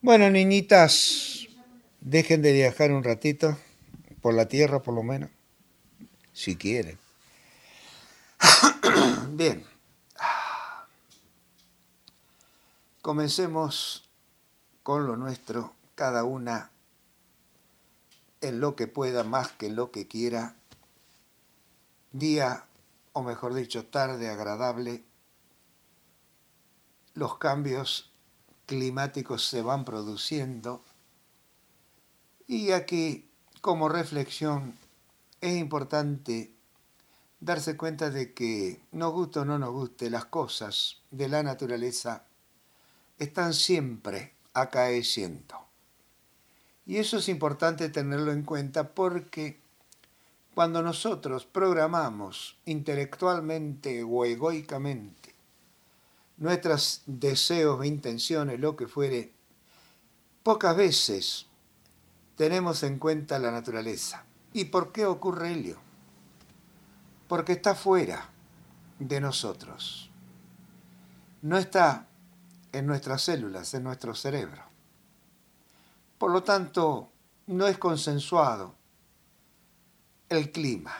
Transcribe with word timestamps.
Bueno, 0.00 0.30
niñitas, 0.30 1.48
dejen 2.00 2.40
de 2.40 2.52
viajar 2.52 2.92
un 2.92 3.02
ratito, 3.02 3.58
por 4.22 4.32
la 4.32 4.46
tierra 4.46 4.80
por 4.80 4.94
lo 4.94 5.02
menos, 5.02 5.28
si 6.32 6.54
quieren. 6.54 6.96
Bien. 9.30 9.66
Comencemos 13.02 14.08
con 14.84 15.04
lo 15.04 15.16
nuestro, 15.16 15.74
cada 15.96 16.22
una 16.22 16.70
en 18.40 18.60
lo 18.60 18.76
que 18.76 18.86
pueda, 18.86 19.24
más 19.24 19.50
que 19.50 19.68
lo 19.68 19.90
que 19.90 20.06
quiera. 20.06 20.54
Día, 22.12 22.66
o 23.14 23.24
mejor 23.24 23.52
dicho, 23.52 23.84
tarde 23.84 24.28
agradable. 24.28 25.02
Los 27.14 27.38
cambios 27.38 28.12
climáticos 28.68 29.46
se 29.46 29.62
van 29.62 29.84
produciendo. 29.84 30.84
Y 32.46 32.70
aquí, 32.72 33.28
como 33.62 33.88
reflexión, 33.88 34.74
es 35.40 35.56
importante 35.56 36.52
darse 37.40 37.76
cuenta 37.78 38.10
de 38.10 38.34
que, 38.34 38.80
nos 38.92 39.12
guste 39.12 39.40
o 39.40 39.44
no 39.46 39.58
nos 39.58 39.70
guste, 39.70 40.10
las 40.10 40.26
cosas 40.26 40.98
de 41.10 41.28
la 41.28 41.42
naturaleza 41.42 42.26
están 43.18 43.54
siempre 43.54 44.34
acaeciendo. 44.52 45.56
Y 46.84 46.98
eso 46.98 47.16
es 47.18 47.28
importante 47.28 47.88
tenerlo 47.88 48.32
en 48.32 48.42
cuenta 48.42 48.94
porque 48.94 49.60
cuando 50.54 50.82
nosotros 50.82 51.46
programamos 51.46 52.58
intelectualmente 52.66 54.02
o 54.02 54.24
egoicamente 54.26 55.27
nuestros 56.38 57.02
deseos 57.06 57.82
e 57.82 57.88
intenciones, 57.88 58.58
lo 58.60 58.76
que 58.76 58.86
fuere, 58.86 59.32
pocas 60.42 60.76
veces 60.76 61.46
tenemos 62.36 62.82
en 62.82 62.98
cuenta 62.98 63.38
la 63.38 63.50
naturaleza. 63.50 64.24
¿Y 64.52 64.66
por 64.66 64.92
qué 64.92 65.04
ocurre 65.06 65.52
ello? 65.52 65.78
Porque 67.26 67.52
está 67.52 67.74
fuera 67.74 68.30
de 68.98 69.20
nosotros. 69.20 70.10
No 71.42 71.58
está 71.58 72.08
en 72.72 72.86
nuestras 72.86 73.22
células, 73.22 73.74
en 73.74 73.84
nuestro 73.84 74.14
cerebro. 74.14 74.62
Por 76.18 76.30
lo 76.30 76.42
tanto, 76.42 77.10
no 77.46 77.66
es 77.66 77.78
consensuado 77.78 78.74
el 80.28 80.50
clima. 80.52 80.94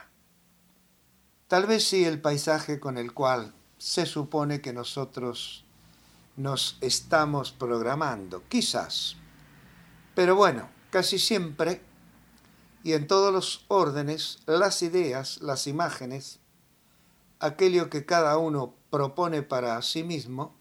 Tal 1.47 1.66
vez 1.66 1.84
sí 1.84 2.05
el 2.05 2.20
paisaje 2.20 2.78
con 2.78 2.98
el 2.98 3.12
cual 3.12 3.55
se 3.79 4.07
supone 4.07 4.61
que 4.61 4.73
nosotros 4.73 5.65
nos 6.37 6.77
estamos 6.81 7.53
programando, 7.53 8.43
quizás. 8.48 9.17
Pero 10.15 10.37
bueno, 10.37 10.69
casi 10.91 11.19
siempre 11.19 11.81
y 12.83 12.93
en 12.93 13.06
todos 13.06 13.33
los 13.33 13.65
órdenes, 13.69 14.39
las 14.47 14.83
ideas, 14.83 15.41
las 15.43 15.67
imágenes, 15.67 16.41
aquello 17.41 17.91
que 17.91 18.05
cada 18.05 18.39
uno 18.39 18.75
propone 18.91 19.43
para 19.43 19.81
sí 19.83 20.03
mismo, 20.03 20.55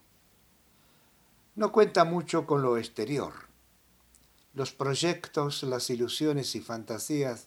no 1.54 1.72
cuenta 1.72 2.04
mucho 2.04 2.46
con 2.46 2.62
lo 2.62 2.76
exterior. 2.76 3.32
Los 4.54 4.72
proyectos, 4.72 5.62
las 5.62 5.90
ilusiones 5.90 6.54
y 6.54 6.60
fantasías 6.60 7.46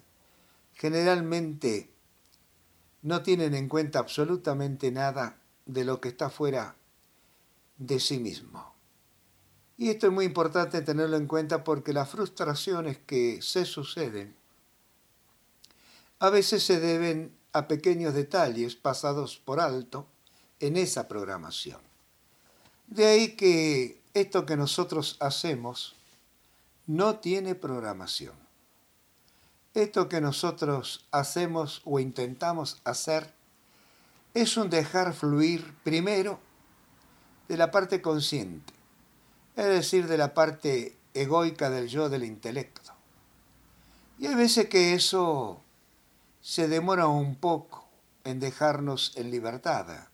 generalmente 0.74 1.92
no 3.02 3.24
tienen 3.24 3.54
en 3.54 3.68
cuenta 3.68 4.00
absolutamente 4.00 4.92
nada 4.92 5.41
de 5.66 5.86
lo 5.86 6.02
que 6.02 6.10
está 6.10 6.30
fuera 6.30 6.76
de 7.78 8.00
sí 8.00 8.20
mismo. 8.20 8.74
Y 9.78 9.90
esto 9.90 10.08
es 10.08 10.14
muy 10.14 10.26
importante 10.26 10.82
tenerlo 10.82 11.18
en 11.18 11.28
cuenta 11.28 11.64
porque 11.64 11.94
las 11.94 12.10
frustraciones 12.10 13.00
que 13.00 13.42
se 13.42 13.66
suceden 13.66 14.36
a 16.20 16.30
veces 16.30 16.64
se 16.64 16.80
deben 16.80 17.36
a 17.52 17.68
pequeños 17.68 18.14
detalles 18.14 18.76
pasados 18.76 19.38
por 19.38 19.60
alto 19.60 20.06
en 20.60 20.78
esa 20.78 21.08
programación. 21.08 21.82
De 22.86 23.08
ahí 23.08 23.36
que 23.36 24.00
esto 24.14 24.46
que 24.46 24.56
nosotros 24.56 25.18
hacemos 25.20 25.96
no 26.86 27.16
tiene 27.16 27.56
programación. 27.56 28.36
Esto 29.74 30.10
que 30.10 30.22
nosotros 30.22 31.08
hacemos 31.12 31.82
o 31.86 32.00
intentamos 32.00 32.82
hacer 32.84 33.34
es 34.34 34.58
un 34.58 34.70
dejar 34.70 35.14
fluir 35.14 35.76
primero 35.84 36.40
de 37.48 37.58
la 37.58 37.72
parte 37.72 38.02
consciente, 38.02 38.74
es 39.56 39.66
decir, 39.66 40.08
de 40.08 40.18
la 40.18 40.34
parte 40.34 40.98
egoica 41.14 41.70
del 41.70 41.88
yo 41.88 42.10
del 42.10 42.24
intelecto. 42.24 42.94
Y 44.18 44.28
hay 44.28 44.36
veces 44.36 44.70
que 44.70 44.94
eso 44.94 45.62
se 46.42 46.68
demora 46.68 47.08
un 47.08 47.36
poco 47.36 47.88
en 48.24 48.40
dejarnos 48.40 49.14
en 49.16 49.32
libertad. 49.32 50.08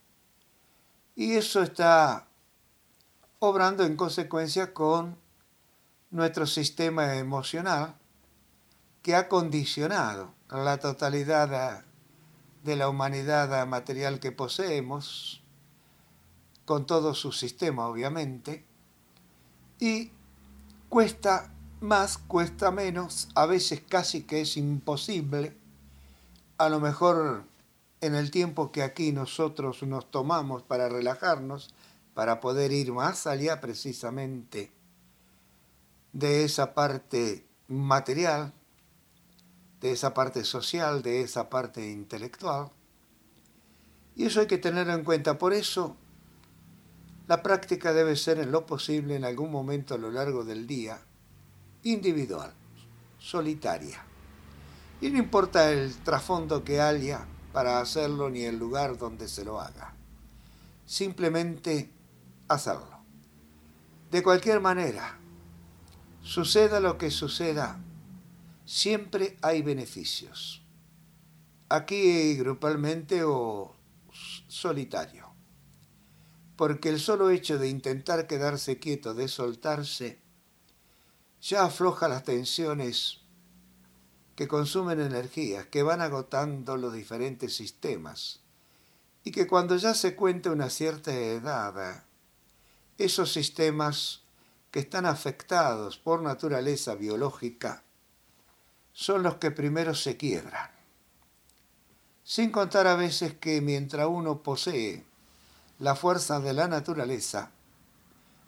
Y 1.16 1.34
eso 1.34 1.62
está 1.62 2.28
obrando 3.40 3.84
en 3.84 3.96
consecuencia 3.96 4.74
con 4.74 5.18
nuestro 6.10 6.48
sistema 6.48 7.16
emocional 7.16 7.96
que 9.04 9.16
ha 9.16 9.28
condicionado 9.28 10.34
la 10.50 10.78
totalidad 10.78 11.86
de 12.68 12.76
la 12.76 12.90
humanidad 12.90 13.66
material 13.66 14.20
que 14.20 14.34
poseemos, 14.34 15.42
con 16.66 16.86
todo 16.86 17.16
su 17.16 17.32
sistema 17.32 17.88
obviamente, 17.88 18.66
y 19.80 20.12
cuesta 20.90 21.50
más, 21.80 22.18
cuesta 22.18 22.70
menos, 22.72 23.30
a 23.36 23.46
veces 23.46 23.82
casi 23.88 24.24
que 24.24 24.42
es 24.42 24.58
imposible, 24.58 25.56
a 26.58 26.68
lo 26.68 26.82
mejor 26.82 27.46
en 28.02 28.16
el 28.16 28.32
tiempo 28.32 28.74
que 28.74 28.84
aquí 28.84 29.14
nosotros 29.14 29.82
nos 29.84 30.12
tomamos 30.12 30.62
para 30.62 30.90
relajarnos, 30.90 31.74
para 32.14 32.42
poder 32.42 32.74
ir 32.74 32.92
más 32.92 33.28
allá 33.28 33.62
precisamente 33.62 34.74
de 36.12 36.44
esa 36.44 36.74
parte 36.74 37.46
material, 37.70 38.52
de 39.82 39.92
esa 39.92 40.14
parte 40.14 40.44
social, 40.44 41.02
de 41.02 41.22
esa 41.22 41.50
parte 41.50 41.90
intelectual. 41.90 42.72
Y 44.16 44.26
eso 44.26 44.40
hay 44.40 44.48
que 44.48 44.58
tenerlo 44.58 44.94
en 44.94 45.04
cuenta. 45.04 45.38
Por 45.38 45.54
eso 45.54 45.96
la 47.28 47.44
práctica 47.44 47.94
debe 47.94 48.16
ser 48.16 48.40
en 48.40 48.52
lo 48.52 48.66
posible 48.66 49.16
en 49.16 49.26
algún 49.26 49.52
momento 49.52 49.94
a 49.94 49.98
lo 49.98 50.12
largo 50.12 50.44
del 50.44 50.66
día 50.66 51.00
individual, 51.84 52.54
solitaria. 53.20 54.04
Y 55.02 55.10
no 55.10 55.20
importa 55.20 55.72
el 55.72 55.96
trasfondo 55.98 56.64
que 56.64 56.82
haya 56.82 57.26
para 57.54 57.80
hacerlo 57.80 58.30
ni 58.30 58.44
el 58.44 58.58
lugar 58.58 58.98
donde 58.98 59.28
se 59.28 59.46
lo 59.46 59.60
haga. 59.60 59.94
Simplemente 60.86 61.92
hacerlo. 62.48 62.98
De 64.10 64.24
cualquier 64.24 64.62
manera, 64.62 65.20
suceda 66.22 66.80
lo 66.80 66.98
que 66.98 67.12
suceda, 67.12 67.80
siempre 68.68 69.38
hay 69.42 69.62
beneficios. 69.62 70.62
Aquí 71.70 72.36
grupalmente 72.36 73.24
o 73.24 73.76
solitario. 74.48 75.34
Porque 76.58 76.90
el 76.90 77.00
solo 77.00 77.30
hecho 77.30 77.58
de 77.58 77.70
intentar 77.70 78.28
quedarse 78.28 78.78
quieto, 78.78 79.14
de 79.14 79.30
soltarse, 79.30 80.20
ya 81.42 81.64
afloja 81.64 82.10
las 82.10 82.24
tensiones 82.24 83.22
que 84.36 84.48
consumen 84.48 85.00
energías, 85.00 85.68
que 85.68 85.84
van 85.84 86.02
agotando 86.02 86.78
los 86.78 86.94
diferentes 86.94 87.56
sistemas, 87.56 88.42
y 89.24 89.32
que 89.32 89.48
cuando 89.48 89.78
ya 89.78 89.94
se 89.94 90.16
cuenta 90.16 90.52
una 90.52 90.70
cierta 90.70 91.14
edad, 91.14 92.04
esos 92.98 93.32
sistemas 93.32 94.24
que 94.72 94.80
están 94.80 95.06
afectados 95.06 95.98
por 95.98 96.22
naturaleza 96.22 96.96
biológica 96.96 97.84
son 98.98 99.22
los 99.22 99.36
que 99.36 99.52
primero 99.52 99.94
se 99.94 100.18
quiebran. 100.18 100.72
Sin 102.24 102.50
contar 102.50 102.88
a 102.88 102.96
veces 102.96 103.36
que 103.36 103.62
mientras 103.62 104.08
uno 104.08 104.42
posee 104.42 105.06
la 105.78 105.96
fuerza 105.96 106.40
de 106.40 106.54
la 106.54 106.68
naturaleza, 106.68 107.52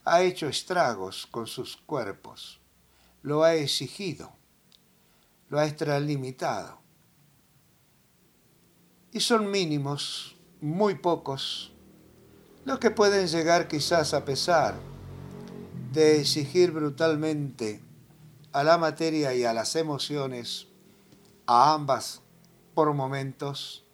ha 0.06 0.24
hecho 0.24 0.48
estragos 0.48 1.28
con 1.28 1.46
sus 1.46 1.78
cuerpos, 1.78 2.60
lo 3.22 3.44
ha 3.44 3.54
exigido, 3.54 4.32
lo 5.50 5.60
ha 5.60 5.68
extralimitado. 5.68 6.80
Y 9.12 9.20
son 9.20 9.52
mínimos, 9.52 10.36
muy 10.62 10.96
pocos, 10.96 11.72
los 12.66 12.80
que 12.80 12.90
pueden 12.90 13.28
llegar 13.28 13.68
quizás 13.68 14.16
a 14.16 14.26
pesar 14.26 14.74
de 15.94 16.20
exigir 16.20 16.72
brutalmente 16.72 17.84
a 18.52 18.64
la 18.64 18.78
materia 18.78 19.34
y 19.36 19.44
a 19.44 19.54
las 19.54 19.76
emociones, 19.76 20.68
a 21.46 21.74
ambas 21.74 22.22
por 22.74 22.94
momentos, 22.94 23.86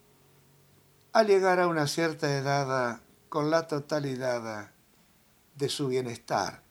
al 1.14 1.28
llegar 1.28 1.60
a 1.60 1.68
una 1.68 1.88
cierta 1.88 2.36
edad 2.38 3.02
con 3.30 3.50
la 3.50 3.68
totalidad 3.68 4.72
de 5.56 5.70
su 5.70 5.88
bienestar. 5.88 6.62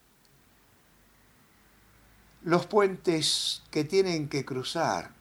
Los 2.42 2.66
puentes 2.66 3.62
que 3.70 3.84
tienen 3.84 4.28
que 4.28 4.44
cruzar 4.44 5.12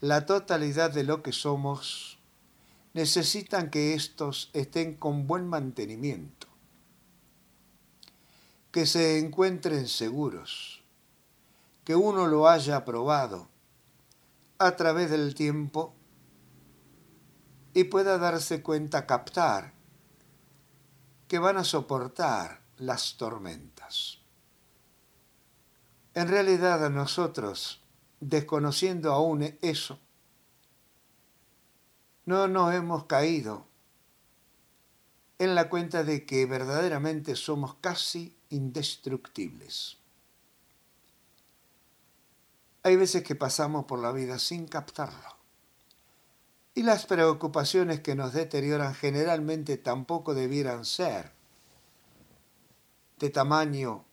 la 0.00 0.26
totalidad 0.26 0.90
de 0.90 1.02
lo 1.02 1.22
que 1.22 1.32
somos 1.32 2.18
necesitan 2.92 3.70
que 3.70 3.94
estos 3.94 4.50
estén 4.52 4.94
con 4.94 5.26
buen 5.26 5.48
mantenimiento, 5.48 6.46
que 8.70 8.84
se 8.84 9.18
encuentren 9.18 9.88
seguros, 9.88 10.73
que 11.84 11.94
uno 11.94 12.26
lo 12.26 12.48
haya 12.48 12.84
probado 12.84 13.48
a 14.58 14.76
través 14.76 15.10
del 15.10 15.34
tiempo 15.34 15.94
y 17.74 17.84
pueda 17.84 18.18
darse 18.18 18.62
cuenta, 18.62 19.06
captar, 19.06 19.74
que 21.28 21.38
van 21.38 21.58
a 21.58 21.64
soportar 21.64 22.62
las 22.78 23.16
tormentas. 23.16 24.20
En 26.14 26.28
realidad 26.28 26.84
a 26.84 26.90
nosotros, 26.90 27.82
desconociendo 28.20 29.12
aún 29.12 29.58
eso, 29.60 29.98
no 32.24 32.48
nos 32.48 32.72
hemos 32.72 33.04
caído 33.04 33.66
en 35.38 35.54
la 35.54 35.68
cuenta 35.68 36.04
de 36.04 36.24
que 36.24 36.46
verdaderamente 36.46 37.36
somos 37.36 37.74
casi 37.74 38.36
indestructibles. 38.48 39.98
Hay 42.84 42.94
veces 42.94 43.24
que 43.24 43.34
pasamos 43.34 43.86
por 43.86 43.98
la 43.98 44.12
vida 44.12 44.38
sin 44.38 44.68
captarlo. 44.68 45.36
Y 46.74 46.84
las 46.84 47.06
preocupaciones 47.06 48.00
que 48.00 48.14
nos 48.14 48.32
deterioran 48.32 48.94
generalmente 48.94 49.76
tampoco 49.76 50.34
debieran 50.34 50.84
ser 50.84 51.32
de 53.18 53.30
tamaño, 53.30 54.04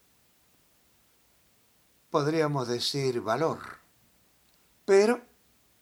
podríamos 2.10 2.68
decir, 2.68 3.22
valor. 3.22 3.60
Pero 4.86 5.22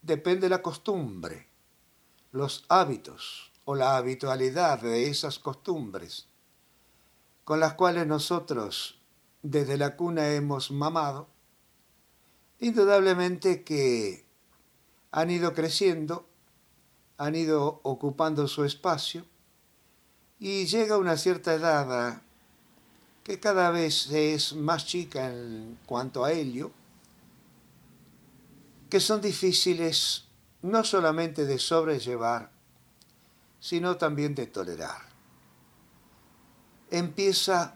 depende 0.01 0.41
de 0.41 0.49
la 0.49 0.61
costumbre, 0.61 1.47
los 2.33 2.65
hábitos 2.67 3.53
o 3.63 3.75
la 3.75 3.95
habitualidad 3.95 4.81
de 4.81 5.09
esas 5.09 5.39
costumbres 5.39 6.29
con 7.49 7.59
las 7.59 7.73
cuales 7.73 8.05
nosotros 8.05 8.99
desde 9.41 9.75
la 9.75 9.95
cuna 9.95 10.29
hemos 10.33 10.69
mamado, 10.69 11.27
indudablemente 12.59 13.63
que 13.63 14.25
han 15.11 15.31
ido 15.31 15.53
creciendo 15.53 16.25
han 17.17 17.35
ido 17.35 17.81
ocupando 17.83 18.47
su 18.47 18.63
espacio 18.63 19.25
y 20.39 20.65
llega 20.65 20.97
una 20.97 21.17
cierta 21.17 21.53
edad 21.53 22.21
que 23.25 23.39
cada 23.41 23.71
vez 23.71 24.09
es 24.09 24.53
más 24.53 24.85
chica 24.85 25.29
en 25.29 25.77
cuanto 25.85 26.23
a 26.23 26.31
ello, 26.31 26.71
que 28.89 29.01
son 29.01 29.21
difíciles 29.21 30.25
no 30.61 30.83
solamente 30.83 31.45
de 31.45 31.59
sobrellevar, 31.59 32.49
sino 33.59 33.97
también 33.97 34.33
de 34.33 34.47
tolerar. 34.47 35.01
Empieza 36.89 37.75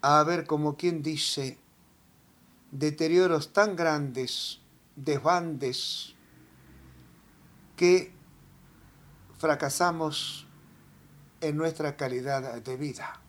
a 0.00 0.20
haber, 0.20 0.46
como 0.46 0.76
quien 0.76 1.02
dice, 1.02 1.58
deterioros 2.70 3.52
tan 3.52 3.76
grandes, 3.76 4.60
desbandes, 4.96 6.14
que 7.76 8.12
fracasamos 9.38 10.46
en 11.40 11.56
nuestra 11.56 11.96
calidad 11.96 12.60
de 12.60 12.76
vida. 12.76 13.20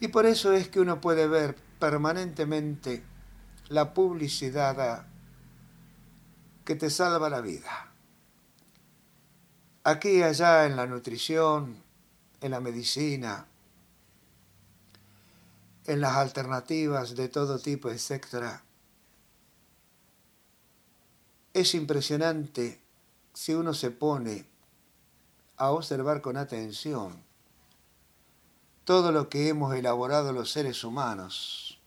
Y 0.00 0.08
por 0.08 0.26
eso 0.26 0.52
es 0.52 0.68
que 0.68 0.80
uno 0.80 1.00
puede 1.00 1.28
ver 1.28 1.56
permanentemente 1.78 3.04
la 3.68 3.94
publicidad 3.94 5.06
que 6.64 6.74
te 6.74 6.90
salva 6.90 7.30
la 7.30 7.40
vida. 7.40 7.92
Aquí 9.84 10.18
y 10.18 10.22
allá 10.22 10.66
en 10.66 10.76
la 10.76 10.86
nutrición, 10.86 11.76
en 12.40 12.50
la 12.50 12.60
medicina, 12.60 13.46
en 15.86 16.00
las 16.00 16.16
alternativas 16.16 17.16
de 17.16 17.28
todo 17.28 17.58
tipo, 17.58 17.90
etc. 17.90 18.60
Es 21.52 21.74
impresionante 21.74 22.80
si 23.34 23.54
uno 23.54 23.74
se 23.74 23.90
pone 23.90 24.46
a 25.56 25.70
observar 25.70 26.20
con 26.22 26.36
atención 26.36 27.22
todo 28.84 29.12
lo 29.12 29.28
que 29.28 29.48
hemos 29.48 29.74
elaborado 29.74 30.32
los 30.32 30.50
seres 30.50 30.82
humanos 30.84 31.80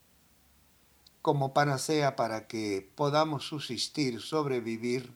como 1.21 1.53
panacea 1.53 2.15
para 2.15 2.47
que 2.47 2.88
podamos 2.95 3.47
subsistir, 3.47 4.21
sobrevivir, 4.21 5.12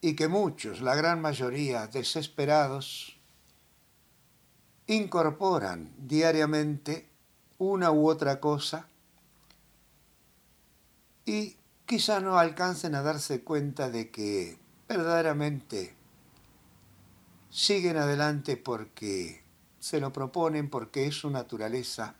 y 0.00 0.16
que 0.16 0.26
muchos, 0.26 0.80
la 0.80 0.96
gran 0.96 1.20
mayoría, 1.22 1.86
desesperados, 1.86 3.16
incorporan 4.88 5.94
diariamente 5.96 7.11
una 7.62 7.92
u 7.92 8.08
otra 8.08 8.40
cosa 8.40 8.88
y 11.24 11.56
quizá 11.86 12.20
no 12.20 12.38
alcancen 12.38 12.94
a 12.96 13.02
darse 13.02 13.44
cuenta 13.44 13.88
de 13.88 14.10
que 14.10 14.58
verdaderamente 14.88 15.94
siguen 17.50 17.98
adelante 17.98 18.56
porque 18.56 19.44
se 19.78 20.00
lo 20.00 20.12
proponen, 20.12 20.70
porque 20.70 21.06
es 21.06 21.14
su 21.14 21.30
naturaleza 21.30 22.16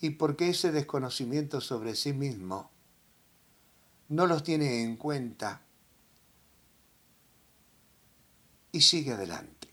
y 0.00 0.10
porque 0.10 0.48
ese 0.48 0.72
desconocimiento 0.72 1.60
sobre 1.60 1.94
sí 1.94 2.12
mismo 2.12 2.70
no 4.08 4.26
los 4.26 4.42
tiene 4.42 4.82
en 4.82 4.96
cuenta 4.96 5.62
y 8.72 8.80
sigue 8.80 9.12
adelante. 9.12 9.68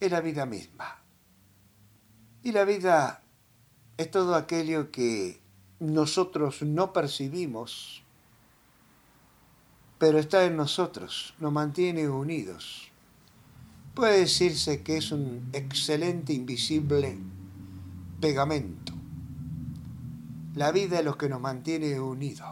Es 0.00 0.10
la 0.10 0.20
vida 0.20 0.46
misma. 0.46 0.99
Y 2.42 2.52
la 2.52 2.64
vida 2.64 3.22
es 3.96 4.10
todo 4.10 4.34
aquello 4.34 4.90
que 4.90 5.40
nosotros 5.78 6.62
no 6.62 6.92
percibimos 6.92 8.00
pero 10.00 10.18
está 10.18 10.46
en 10.46 10.56
nosotros, 10.56 11.34
nos 11.40 11.52
mantiene 11.52 12.08
unidos. 12.08 12.90
Puede 13.92 14.20
decirse 14.20 14.82
que 14.82 14.96
es 14.96 15.12
un 15.12 15.50
excelente 15.52 16.32
invisible 16.32 17.18
pegamento. 18.18 18.94
La 20.54 20.72
vida 20.72 21.00
es 21.00 21.04
lo 21.04 21.18
que 21.18 21.28
nos 21.28 21.42
mantiene 21.42 22.00
unidos, 22.00 22.48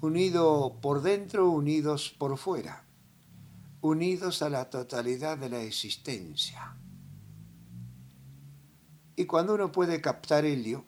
unidos 0.00 0.72
por 0.80 1.02
dentro, 1.02 1.50
unidos 1.50 2.14
por 2.16 2.38
fuera, 2.38 2.86
unidos 3.82 4.40
a 4.40 4.48
la 4.48 4.70
totalidad 4.70 5.36
de 5.36 5.50
la 5.50 5.60
existencia. 5.60 6.74
Y 9.16 9.26
cuando 9.26 9.54
uno 9.54 9.72
puede 9.72 10.00
captar 10.00 10.44
helio, 10.44 10.84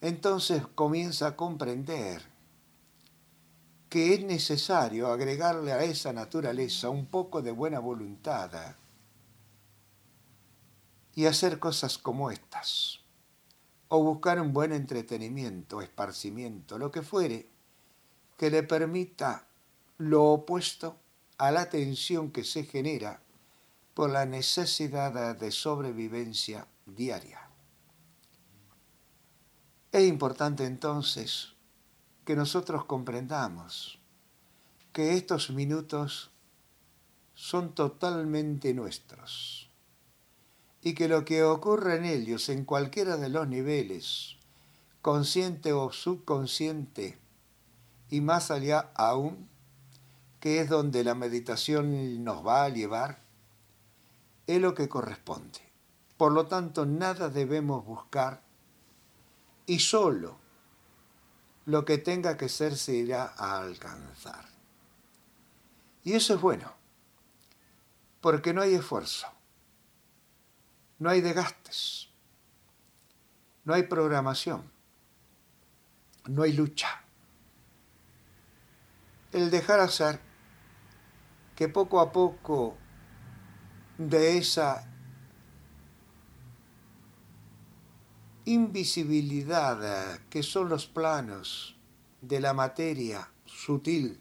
entonces 0.00 0.66
comienza 0.66 1.28
a 1.28 1.36
comprender 1.36 2.22
que 3.88 4.14
es 4.14 4.24
necesario 4.24 5.08
agregarle 5.08 5.72
a 5.72 5.82
esa 5.84 6.12
naturaleza 6.12 6.90
un 6.90 7.06
poco 7.06 7.42
de 7.42 7.52
buena 7.52 7.78
voluntad 7.78 8.76
y 11.14 11.26
hacer 11.26 11.58
cosas 11.58 11.96
como 11.96 12.30
estas, 12.30 13.00
o 13.88 14.02
buscar 14.02 14.40
un 14.40 14.52
buen 14.52 14.72
entretenimiento, 14.72 15.80
esparcimiento, 15.80 16.78
lo 16.78 16.90
que 16.90 17.02
fuere, 17.02 17.48
que 18.36 18.50
le 18.50 18.62
permita 18.62 19.46
lo 19.98 20.24
opuesto 20.24 20.98
a 21.38 21.50
la 21.50 21.70
tensión 21.70 22.30
que 22.30 22.44
se 22.44 22.64
genera 22.64 23.22
por 23.96 24.10
la 24.10 24.26
necesidad 24.26 25.34
de 25.36 25.50
sobrevivencia 25.50 26.66
diaria. 26.84 27.40
Es 29.90 30.06
importante 30.06 30.66
entonces 30.66 31.54
que 32.26 32.36
nosotros 32.36 32.84
comprendamos 32.84 33.98
que 34.92 35.14
estos 35.14 35.48
minutos 35.48 36.30
son 37.32 37.74
totalmente 37.74 38.74
nuestros 38.74 39.70
y 40.82 40.92
que 40.92 41.08
lo 41.08 41.24
que 41.24 41.42
ocurre 41.42 41.96
en 41.96 42.04
ellos 42.04 42.50
en 42.50 42.66
cualquiera 42.66 43.16
de 43.16 43.30
los 43.30 43.48
niveles, 43.48 44.36
consciente 45.00 45.72
o 45.72 45.90
subconsciente, 45.90 47.18
y 48.10 48.20
más 48.20 48.50
allá 48.50 48.90
aún, 48.94 49.48
que 50.38 50.60
es 50.60 50.68
donde 50.68 51.02
la 51.02 51.14
meditación 51.14 52.22
nos 52.22 52.46
va 52.46 52.64
a 52.64 52.68
llevar, 52.68 53.24
es 54.46 54.60
lo 54.60 54.74
que 54.74 54.88
corresponde. 54.88 55.60
Por 56.16 56.32
lo 56.32 56.46
tanto, 56.46 56.86
nada 56.86 57.28
debemos 57.28 57.84
buscar 57.84 58.42
y 59.66 59.80
solo 59.80 60.38
lo 61.66 61.84
que 61.84 61.98
tenga 61.98 62.36
que 62.36 62.48
ser 62.48 62.76
se 62.76 62.94
irá 62.94 63.34
a 63.36 63.58
alcanzar. 63.58 64.46
Y 66.04 66.12
eso 66.14 66.34
es 66.34 66.40
bueno, 66.40 66.72
porque 68.20 68.54
no 68.54 68.62
hay 68.62 68.74
esfuerzo, 68.74 69.26
no 70.98 71.10
hay 71.10 71.20
desgastes, 71.20 72.08
no 73.64 73.74
hay 73.74 73.82
programación, 73.82 74.70
no 76.26 76.44
hay 76.44 76.52
lucha. 76.52 77.02
El 79.32 79.50
dejar 79.50 79.80
hacer 79.80 80.20
que 81.56 81.68
poco 81.68 82.00
a 82.00 82.12
poco 82.12 82.76
de 83.98 84.38
esa 84.38 84.88
invisibilidad 88.44 90.20
que 90.30 90.42
son 90.42 90.68
los 90.68 90.86
planos 90.86 91.76
de 92.20 92.40
la 92.40 92.54
materia 92.54 93.28
sutil 93.44 94.20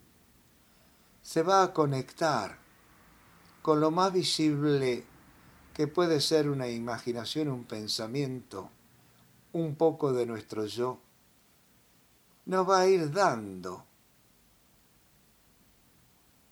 se 1.21 1.41
va 1.41 1.63
a 1.63 1.73
conectar 1.73 2.57
con 3.61 3.79
lo 3.79 3.91
más 3.91 4.13
visible 4.13 5.03
que 5.73 5.87
puede 5.87 6.21
ser 6.21 6.49
una 6.49 6.67
imaginación, 6.67 7.49
un 7.49 7.65
pensamiento, 7.65 8.69
un 9.51 9.75
poco 9.75 10.13
de 10.13 10.25
nuestro 10.25 10.65
yo, 10.65 11.01
nos 12.45 12.69
va 12.69 12.81
a 12.81 12.87
ir 12.87 13.11
dando 13.11 13.83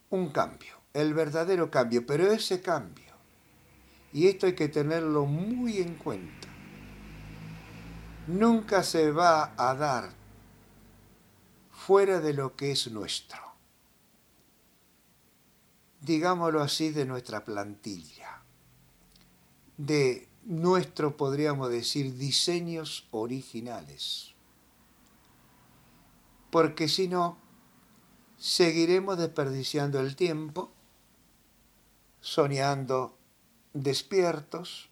un 0.10 0.30
cambio, 0.30 0.76
el 0.94 1.14
verdadero 1.14 1.70
cambio, 1.70 2.06
pero 2.06 2.32
ese 2.32 2.62
cambio, 2.62 3.13
y 4.14 4.28
esto 4.28 4.46
hay 4.46 4.54
que 4.54 4.70
tenerlo 4.70 5.26
muy 5.26 5.80
en 5.80 5.96
cuenta, 5.96 6.48
nunca 8.28 8.84
se 8.84 9.12
va 9.12 9.54
a 9.58 9.74
dar 9.74 10.14
fuera 11.72 12.20
de 12.22 12.34
lo 12.34 12.56
que 12.56 12.72
es 12.72 12.92
nuestro. 12.92 13.42
Digámoslo 16.00 16.62
así, 16.62 16.92
de 16.92 17.06
nuestra 17.06 17.44
plantilla, 17.44 18.44
de 19.78 20.28
nuestro, 20.44 21.18
podríamos 21.18 21.70
decir, 21.70 22.16
diseños 22.18 23.08
originales. 23.12 24.34
Porque 26.52 26.88
si 26.88 27.08
no, 27.08 27.38
seguiremos 28.38 29.18
desperdiciando 29.18 30.00
el 30.02 30.16
tiempo, 30.16 30.72
soñando 32.20 33.18
despiertos, 33.74 34.90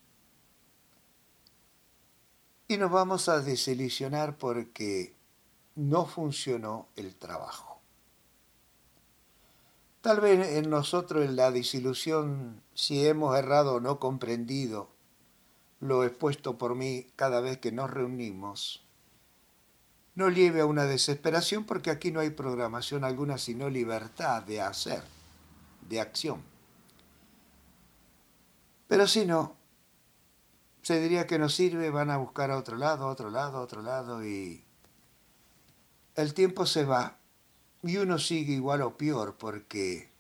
y 2.67 2.77
nos 2.77 2.91
vamos 2.91 3.27
a 3.27 3.41
desilusionar 3.41 4.37
porque 4.37 5.13
no 5.75 6.05
funcionó 6.05 6.87
el 6.95 7.15
trabajo. 7.15 7.81
Tal 10.01 10.21
vez 10.21 10.55
en 10.57 10.69
nosotros 10.69 11.25
en 11.25 11.35
la 11.35 11.51
desilusión, 11.51 12.63
si 12.73 13.05
hemos 13.05 13.37
errado 13.37 13.75
o 13.75 13.79
no 13.79 13.99
comprendido 13.99 14.89
lo 15.81 16.03
expuesto 16.05 16.57
por 16.57 16.75
mí 16.75 17.07
cada 17.15 17.41
vez 17.41 17.57
que 17.57 17.71
nos 17.71 17.91
reunimos, 17.91 18.85
no 20.15 20.29
lleve 20.29 20.61
a 20.61 20.65
una 20.65 20.85
desesperación 20.85 21.65
porque 21.65 21.89
aquí 21.89 22.11
no 22.11 22.19
hay 22.19 22.29
programación 22.29 23.03
alguna 23.03 23.37
sino 23.37 23.69
libertad 23.69 24.43
de 24.43 24.61
hacer, 24.61 25.03
de 25.89 25.99
acción. 25.99 26.50
Pero 28.91 29.07
si 29.07 29.25
no, 29.25 29.55
se 30.81 30.99
diría 30.99 31.25
que 31.25 31.39
no 31.39 31.47
sirve, 31.47 31.91
van 31.91 32.09
a 32.09 32.17
buscar 32.17 32.51
a 32.51 32.57
otro 32.57 32.75
lado, 32.75 33.07
a 33.07 33.09
otro 33.09 33.29
lado, 33.29 33.59
a 33.59 33.61
otro 33.61 33.81
lado 33.81 34.25
y 34.25 34.65
el 36.15 36.33
tiempo 36.33 36.65
se 36.65 36.83
va 36.83 37.17
y 37.83 37.95
uno 37.95 38.19
sigue 38.19 38.51
igual 38.51 38.81
o 38.81 38.97
peor 38.97 39.37
porque, 39.37 40.11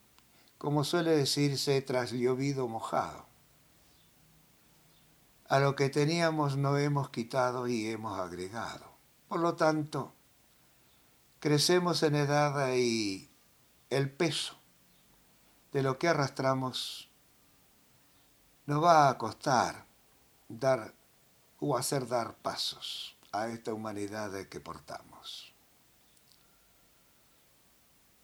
como 0.57 0.85
suele 0.85 1.11
decirse, 1.11 1.81
tras 1.81 2.13
llovido 2.13 2.69
mojado. 2.69 3.25
A 5.49 5.59
lo 5.59 5.75
que 5.75 5.89
teníamos 5.89 6.55
no 6.55 6.77
hemos 6.77 7.09
quitado 7.09 7.67
y 7.67 7.87
hemos 7.87 8.17
agregado. 8.17 8.89
Por 9.27 9.41
lo 9.41 9.55
tanto, 9.55 10.13
crecemos 11.41 12.03
en 12.03 12.15
edad 12.15 12.73
y 12.73 13.29
el 13.89 14.09
peso 14.09 14.55
de 15.73 15.83
lo 15.83 15.99
que 15.99 16.07
arrastramos 16.07 17.10
nos 18.71 18.81
va 18.81 19.09
a 19.09 19.17
costar 19.17 19.85
dar 20.47 20.93
o 21.59 21.75
hacer 21.75 22.07
dar 22.07 22.37
pasos 22.37 23.17
a 23.33 23.49
esta 23.49 23.73
humanidad 23.73 24.31
que 24.47 24.61
portamos. 24.61 25.53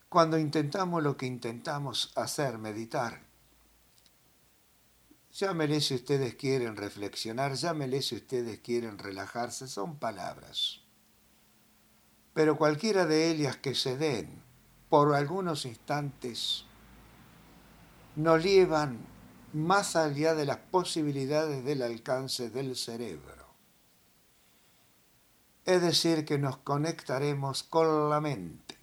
Cuando 0.08 0.38
intentamos 0.38 1.04
lo 1.04 1.18
que 1.18 1.26
intentamos 1.26 2.14
hacer, 2.16 2.60
meditar, 2.60 3.24
llámele 5.34 5.82
si 5.82 5.96
ustedes 5.96 6.36
quieren 6.36 6.78
reflexionar, 6.78 7.56
llámele 7.56 8.02
si 8.02 8.16
ustedes 8.16 8.62
quieren 8.62 9.00
relajarse, 9.00 9.68
son 9.68 9.98
palabras. 9.98 10.80
Pero 12.34 12.58
cualquiera 12.58 13.06
de 13.06 13.32
ellas 13.32 13.58
que 13.58 13.76
se 13.76 13.98
den 13.98 14.42
por 14.88 15.14
algunos 15.14 15.66
instantes 15.66 16.64
nos 18.16 18.42
llevan 18.42 19.17
más 19.54 19.96
allá 19.96 20.36
de 20.36 20.46
las 20.46 20.58
posibilidades 20.58 21.64
del 21.64 21.82
alcance 21.82 22.50
del 22.50 22.76
cerebro. 22.76 23.48
Es 25.66 25.82
decir, 25.82 26.26
que 26.26 26.38
nos 26.38 26.58
conectaremos 26.58 27.64
con 27.64 28.10
la 28.10 28.22
mente. 28.22 28.78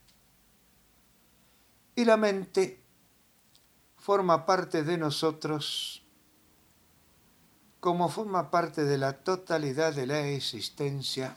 Y 1.96 2.04
la 2.04 2.16
mente 2.16 2.82
forma 3.96 4.44
parte 4.44 4.82
de 4.82 4.98
nosotros 4.98 6.02
como 7.80 8.08
forma 8.08 8.50
parte 8.50 8.84
de 8.84 8.96
la 8.96 9.12
totalidad 9.12 9.92
de 9.92 10.06
la 10.06 10.26
existencia, 10.26 11.36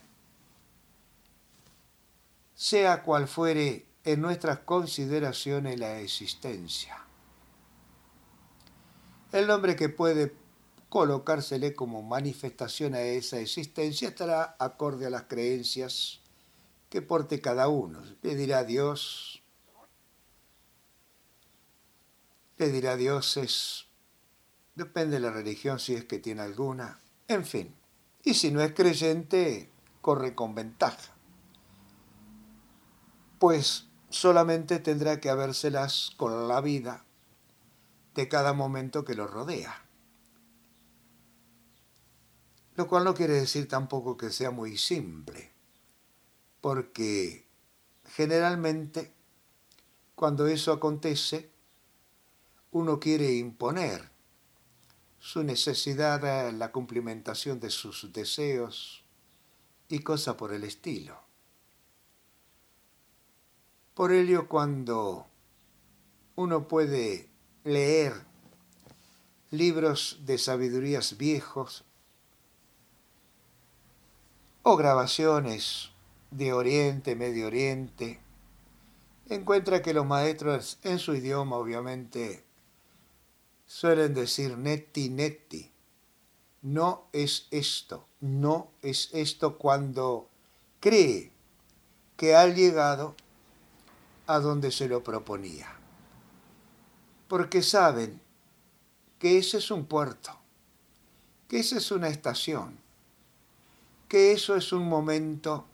sea 2.56 3.04
cual 3.04 3.28
fuere 3.28 3.86
en 4.06 4.22
nuestras 4.22 4.60
consideraciones 4.60 5.78
la 5.78 6.00
existencia 6.00 7.07
el 9.32 9.48
nombre 9.48 9.76
que 9.76 9.90
puede 9.90 10.34
colocársele 10.90 11.74
como 11.74 12.02
manifestación 12.02 12.96
a 12.96 13.02
esa 13.02 13.40
existencia 13.40 14.08
estará 14.08 14.56
acorde 14.60 15.06
a 15.06 15.10
las 15.10 15.24
creencias 15.24 16.22
que 16.90 17.02
porte 17.02 17.42
cada 17.42 17.68
uno. 17.68 18.02
Le 18.22 18.36
dirá 18.36 18.64
Dios, 18.64 19.44
le 22.58 22.72
dirá 22.72 22.96
dioses, 22.96 23.88
depende 24.76 25.18
de 25.18 25.22
la 25.22 25.32
religión 25.32 25.80
si 25.80 25.94
es 25.94 26.06
que 26.06 26.20
tiene 26.20 26.42
alguna, 26.42 27.00
en 27.28 27.46
fin. 27.46 27.76
Y 28.24 28.34
si 28.34 28.52
no 28.52 28.62
es 28.62 28.74
creyente, 28.74 29.70
corre 30.02 30.36
con 30.36 30.56
ventaja, 30.56 31.14
pues 33.40 33.88
solamente 34.10 34.80
tendrá 34.80 35.20
que 35.20 35.30
habérselas 35.30 36.12
con 36.18 36.48
la 36.48 36.62
vida 36.62 37.07
de 38.18 38.28
cada 38.28 38.52
momento 38.54 39.06
que 39.06 39.14
lo 39.14 39.28
rodea. 39.28 39.86
Lo 42.74 42.88
cual 42.88 43.04
no 43.04 43.14
quiere 43.14 43.34
decir 43.34 43.68
tampoco 43.68 44.18
que 44.18 44.32
sea 44.32 44.50
muy 44.50 44.76
simple, 44.76 45.52
porque 46.60 47.46
generalmente 48.06 49.14
cuando 50.16 50.48
eso 50.48 50.72
acontece, 50.72 51.52
uno 52.72 53.00
quiere 53.00 53.34
imponer 53.34 54.10
su 55.20 55.44
necesidad 55.44 56.26
a 56.26 56.52
la 56.52 56.72
cumplimentación 56.72 57.60
de 57.60 57.70
sus 57.70 58.12
deseos 58.12 59.06
y 59.90 60.00
cosas 60.00 60.36
por 60.38 60.54
el 60.54 60.64
estilo. 60.64 61.22
Por 63.94 64.12
ello, 64.12 64.48
cuando 64.48 65.28
uno 66.36 66.68
puede 66.68 67.37
leer 67.68 68.14
libros 69.52 70.22
de 70.26 70.38
sabidurías 70.38 71.18
viejos 71.18 71.84
o 74.64 74.78
grabaciones 74.78 75.92
de 76.32 76.54
Oriente, 76.54 77.16
Medio 77.16 77.48
Oriente, 77.48 78.22
encuentra 79.28 79.82
que 79.82 79.94
los 79.94 80.06
maestros 80.06 80.80
en 80.84 80.98
su 80.98 81.14
idioma 81.14 81.58
obviamente 81.58 82.46
suelen 83.66 84.14
decir 84.14 84.58
netti 84.58 85.10
netti. 85.10 85.72
No 86.62 87.08
es 87.12 87.48
esto, 87.52 88.08
no 88.22 88.72
es 88.82 89.10
esto 89.14 89.58
cuando 89.58 90.30
cree 90.80 91.32
que 92.16 92.36
ha 92.36 92.48
llegado 92.48 93.16
a 94.26 94.40
donde 94.40 94.72
se 94.72 94.88
lo 94.88 95.04
proponía 95.04 95.77
porque 97.28 97.62
saben 97.62 98.22
que 99.20 99.38
ese 99.38 99.58
es 99.58 99.72
un 99.72 99.86
puerto, 99.86 100.32
que 101.48 101.60
esa 101.60 101.78
es 101.78 101.92
una 101.92 102.08
estación, 102.08 102.78
que 104.08 104.32
eso 104.32 104.56
es 104.56 104.72
un 104.72 104.88
momento 104.88 105.66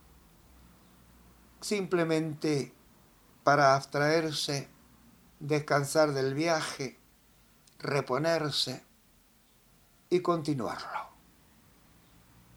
simplemente 1.62 2.74
para 3.44 3.76
abstraerse, 3.76 4.68
descansar 5.40 6.14
del 6.14 6.34
viaje, 6.34 6.98
reponerse 7.80 8.84
y 10.10 10.22
continuarlo. 10.22 11.04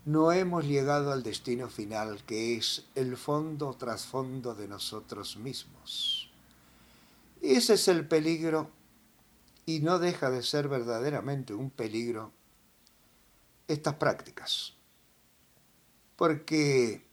no 0.05 0.31
hemos 0.31 0.65
llegado 0.65 1.13
al 1.13 1.25
destino 1.25 1.69
final 1.69 2.23
que 2.25 2.57
es 2.57 2.85
el 2.95 3.17
fondo 3.17 3.75
trasfondo 3.75 4.55
de 4.55 4.69
nosotros 4.69 5.37
mismos. 5.37 6.31
Y 7.43 7.57
ese 7.57 7.75
es 7.75 7.89
el 7.89 8.07
peligro 8.07 8.71
y 9.67 9.81
no 9.81 9.99
deja 9.99 10.31
de 10.31 10.43
ser 10.43 10.69
verdaderamente 10.69 11.53
un 11.53 11.71
peligro 11.71 12.33
estas 13.67 13.95
prácticas. 13.95 14.75
Porque 16.15 17.05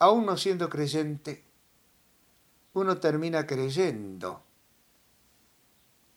aún 0.00 0.26
no 0.26 0.36
siendo 0.36 0.68
creyente, 0.68 1.44
uno 2.74 2.98
termina 2.98 3.46
creyendo 3.46 4.44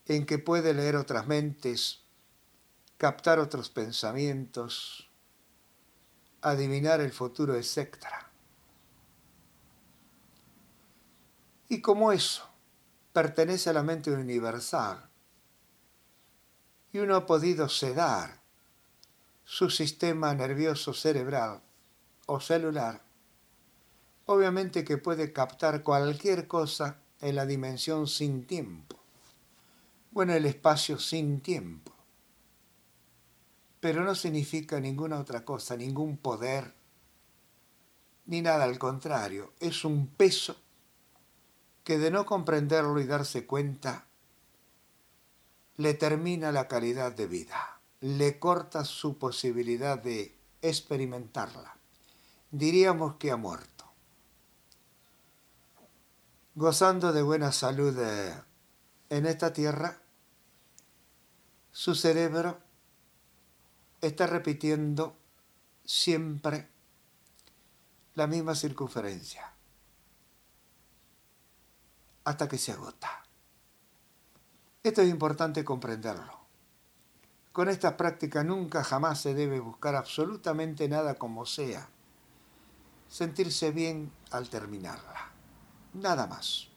en 0.08 0.25
que 0.25 0.39
puede 0.39 0.74
leer 0.74 0.96
otras 0.96 1.27
mentes, 1.27 2.04
captar 2.98 3.39
otros 3.39 3.70
pensamientos, 3.70 5.10
adivinar 6.42 7.00
el 7.00 7.12
futuro, 7.12 7.56
etc. 7.56 7.98
Y 11.70 11.82
como 11.82 12.12
eso 12.12 12.48
pertenece 13.13 13.70
a 13.70 13.74
la 13.74 13.84
mente 13.84 14.12
universal, 14.12 15.10
y 16.95 16.99
uno 16.99 17.17
ha 17.17 17.25
podido 17.25 17.67
sedar 17.67 18.39
su 19.43 19.69
sistema 19.69 20.33
nervioso 20.33 20.93
cerebral 20.93 21.61
o 22.25 22.39
celular, 22.39 23.01
obviamente 24.27 24.85
que 24.85 24.97
puede 24.97 25.33
captar 25.33 25.83
cualquier 25.83 26.47
cosa 26.47 27.01
en 27.19 27.35
la 27.35 27.45
dimensión 27.45 28.07
sin 28.07 28.47
tiempo, 28.47 28.97
o 30.13 30.23
en 30.23 30.29
el 30.29 30.45
espacio 30.45 30.97
sin 30.97 31.41
tiempo. 31.41 31.91
Pero 33.81 34.05
no 34.05 34.15
significa 34.15 34.79
ninguna 34.79 35.19
otra 35.19 35.43
cosa, 35.43 35.75
ningún 35.75 36.15
poder, 36.15 36.73
ni 38.25 38.41
nada 38.41 38.63
al 38.63 38.79
contrario, 38.79 39.51
es 39.59 39.83
un 39.83 40.07
peso 40.07 40.55
que 41.83 41.97
de 41.97 42.09
no 42.09 42.25
comprenderlo 42.25 43.01
y 43.01 43.05
darse 43.05 43.45
cuenta, 43.45 44.04
le 45.77 45.94
termina 45.94 46.51
la 46.51 46.67
calidad 46.67 47.12
de 47.12 47.27
vida, 47.27 47.79
le 48.01 48.39
corta 48.39 48.86
su 48.86 49.17
posibilidad 49.17 49.98
de 49.98 50.38
experimentarla. 50.62 51.77
Diríamos 52.51 53.15
que 53.15 53.32
ha 53.32 53.38
muerto 53.38 53.75
gozando 56.55 57.12
de 57.12 57.22
buena 57.22 57.51
salud 57.51 57.98
eh, 58.00 58.34
en 59.10 59.25
esta 59.25 59.51
tierra, 59.51 60.01
su 61.72 61.94
cerebro 61.94 62.60
está 64.00 64.25
repitiendo 64.25 65.17
siempre 65.84 66.70
la 68.13 68.27
misma 68.27 68.55
circunferencia 68.55 69.53
hasta 72.24 72.48
que 72.48 72.58
se 72.58 72.72
agota. 72.72 73.25
Esto 74.86 75.01
es 75.01 75.10
importante 75.10 75.65
comprenderlo. 75.65 76.42
Con 77.51 77.70
esta 77.70 77.98
práctica 77.98 78.44
nunca 78.44 78.84
jamás 78.84 79.20
se 79.20 79.34
debe 79.34 79.60
buscar 79.60 79.96
absolutamente 79.96 80.88
nada 80.88 81.15
como 81.15 81.48
sea. 81.48 81.89
Sentirse 83.10 83.72
bien 83.72 84.12
al 84.30 84.48
terminarla 84.48 85.32
nada 85.94 86.27
más. 86.27 86.68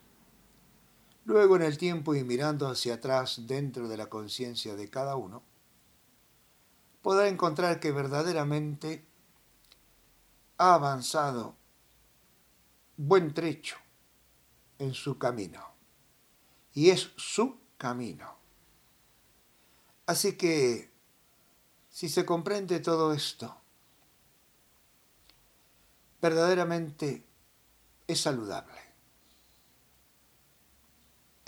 Luego 1.27 1.57
en 1.57 1.63
el 1.63 1.77
tiempo 1.77 2.15
y 2.15 2.25
mirando 2.25 2.69
hacia 2.69 2.95
atrás 2.95 3.43
dentro 3.47 3.89
de 3.89 3.99
la 3.99 4.07
conciencia 4.07 4.75
de 4.75 4.89
cada 4.89 5.17
uno, 5.17 5.43
podrá 7.03 7.29
encontrar 7.29 7.79
que 7.79 7.93
verdaderamente 7.93 9.05
ha 10.57 10.73
avanzado 10.73 11.57
buen 12.97 13.35
trecho 13.35 13.77
en 14.79 14.95
su 14.95 15.19
camino. 15.19 15.63
Y 16.73 16.89
es 16.89 17.11
su 17.19 17.68
camino. 17.79 18.37
Así 20.05 20.37
que, 20.37 20.91
si 21.89 22.11
se 22.11 22.27
comprende 22.27 22.81
todo 22.81 23.15
esto, 23.15 23.57
verdaderamente 26.21 27.25
es 28.07 28.21
saludable 28.21 28.89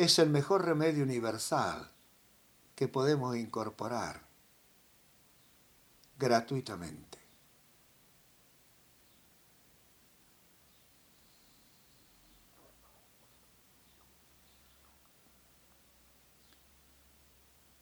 es 0.01 0.19
el 0.19 0.31
mejor 0.31 0.65
remedio 0.65 1.05
universal 1.05 1.93
que 2.75 2.89
podemos 2.89 3.37
incorporar 3.37 4.23
gratuitamente. 6.19 7.20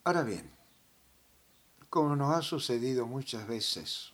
Ahora 0.09 0.23
bien, 0.23 0.49
como 1.91 2.15
nos 2.15 2.35
ha 2.35 2.41
sucedido 2.41 3.05
muchas 3.05 3.45
veces, 3.47 4.11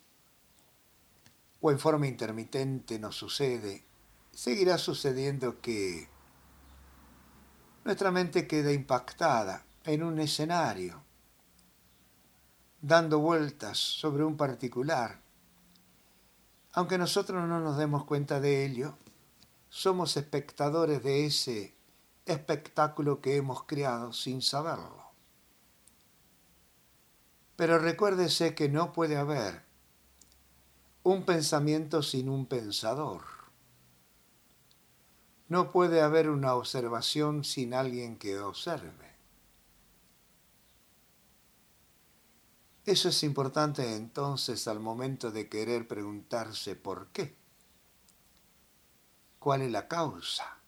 o 1.61 1.71
en 1.71 1.79
forma 1.79 2.05
intermitente 2.05 2.99
nos 2.99 3.15
sucede, 3.15 3.85
seguirá 4.29 4.77
sucediendo 4.77 5.61
que 5.61 6.09
nuestra 7.85 8.11
mente 8.11 8.45
queda 8.45 8.73
impactada 8.73 9.65
en 9.85 10.03
un 10.03 10.19
escenario, 10.19 11.01
dando 12.81 13.19
vueltas 13.19 13.77
sobre 13.77 14.25
un 14.25 14.35
particular. 14.35 15.21
Aunque 16.73 16.97
nosotros 16.97 17.47
no 17.47 17.61
nos 17.61 17.77
demos 17.77 18.03
cuenta 18.03 18.41
de 18.41 18.65
ello, 18.65 18.97
somos 19.69 20.17
espectadores 20.17 21.01
de 21.01 21.25
ese 21.25 21.73
espectáculo 22.25 23.21
que 23.21 23.37
hemos 23.37 23.63
creado 23.63 24.11
sin 24.11 24.41
saberlo. 24.41 25.04
Pero 27.55 27.79
recuérdese 27.79 28.53
que 28.53 28.69
no 28.69 28.91
puede 28.91 29.17
haber 29.17 29.63
un 31.03 31.23
pensamiento 31.23 32.01
sin 32.01 32.29
un 32.29 32.47
pensador. 32.47 33.23
No 35.47 35.71
puede 35.71 36.01
haber 36.01 36.29
una 36.29 36.55
observación 36.55 37.43
sin 37.43 37.73
alguien 37.73 38.17
que 38.17 38.39
observe. 38.39 39.15
Eso 42.85 43.09
es 43.09 43.23
importante 43.23 43.95
entonces 43.95 44.67
al 44.67 44.79
momento 44.79 45.31
de 45.31 45.47
querer 45.47 45.87
preguntarse 45.87 46.75
por 46.75 47.07
qué. 47.07 47.35
¿Cuál 49.39 49.61
es 49.61 49.71
la 49.71 49.87
causa? 49.87 50.59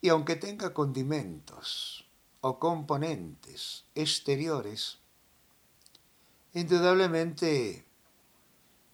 Y 0.00 0.08
aunque 0.10 0.36
tenga 0.36 0.74
condimentos 0.74 2.03
o 2.44 2.58
componentes 2.60 3.88
exteriores, 3.94 4.98
indudablemente 6.52 7.86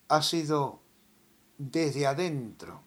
ha 0.07 0.21
sido 0.21 0.79
desde 1.57 2.07
adentro, 2.07 2.81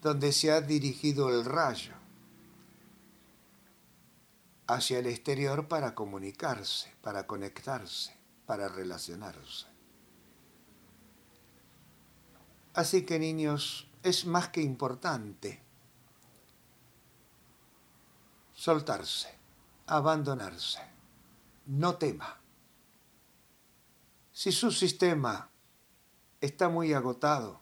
donde 0.00 0.30
se 0.30 0.52
ha 0.52 0.60
dirigido 0.60 1.30
el 1.30 1.44
rayo 1.44 1.94
hacia 4.68 5.00
el 5.00 5.06
exterior 5.08 5.66
para 5.66 5.96
comunicarse, 5.96 6.94
para 7.02 7.26
conectarse, 7.26 8.16
para 8.46 8.68
relacionarse. 8.68 9.66
Así 12.72 13.02
que 13.04 13.18
niños, 13.18 13.88
es 14.04 14.26
más 14.26 14.50
que 14.50 14.62
importante 14.62 15.63
soltarse, 18.64 19.28
abandonarse. 19.88 20.80
No 21.66 21.96
tema. 21.96 22.40
Si 24.32 24.52
su 24.52 24.72
sistema 24.72 25.50
está 26.40 26.70
muy 26.70 26.94
agotado. 26.94 27.60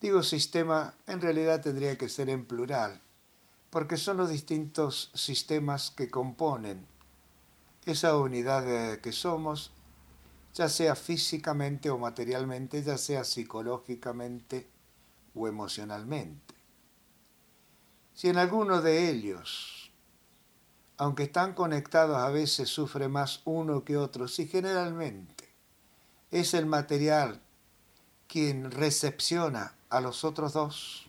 Digo 0.00 0.24
sistema, 0.24 0.96
en 1.06 1.20
realidad 1.20 1.60
tendría 1.60 1.96
que 1.96 2.08
ser 2.08 2.30
en 2.30 2.46
plural, 2.46 3.00
porque 3.70 3.96
son 3.96 4.16
los 4.16 4.30
distintos 4.30 5.12
sistemas 5.14 5.92
que 5.92 6.10
componen 6.10 6.84
esa 7.86 8.16
unidad 8.16 8.98
que 8.98 9.12
somos, 9.12 9.70
ya 10.52 10.68
sea 10.68 10.96
físicamente 10.96 11.90
o 11.90 11.96
materialmente, 11.96 12.82
ya 12.82 12.98
sea 12.98 13.22
psicológicamente 13.22 14.68
o 15.32 15.46
emocionalmente. 15.46 16.49
Si 18.20 18.28
en 18.28 18.36
alguno 18.36 18.82
de 18.82 19.08
ellos, 19.08 19.90
aunque 20.98 21.22
están 21.22 21.54
conectados 21.54 22.18
a 22.18 22.28
veces 22.28 22.68
sufre 22.68 23.08
más 23.08 23.40
uno 23.46 23.82
que 23.82 23.96
otro, 23.96 24.28
si 24.28 24.46
generalmente 24.46 25.48
es 26.30 26.52
el 26.52 26.66
material 26.66 27.40
quien 28.28 28.72
recepciona 28.72 29.74
a 29.88 30.02
los 30.02 30.22
otros 30.24 30.52
dos, 30.52 31.08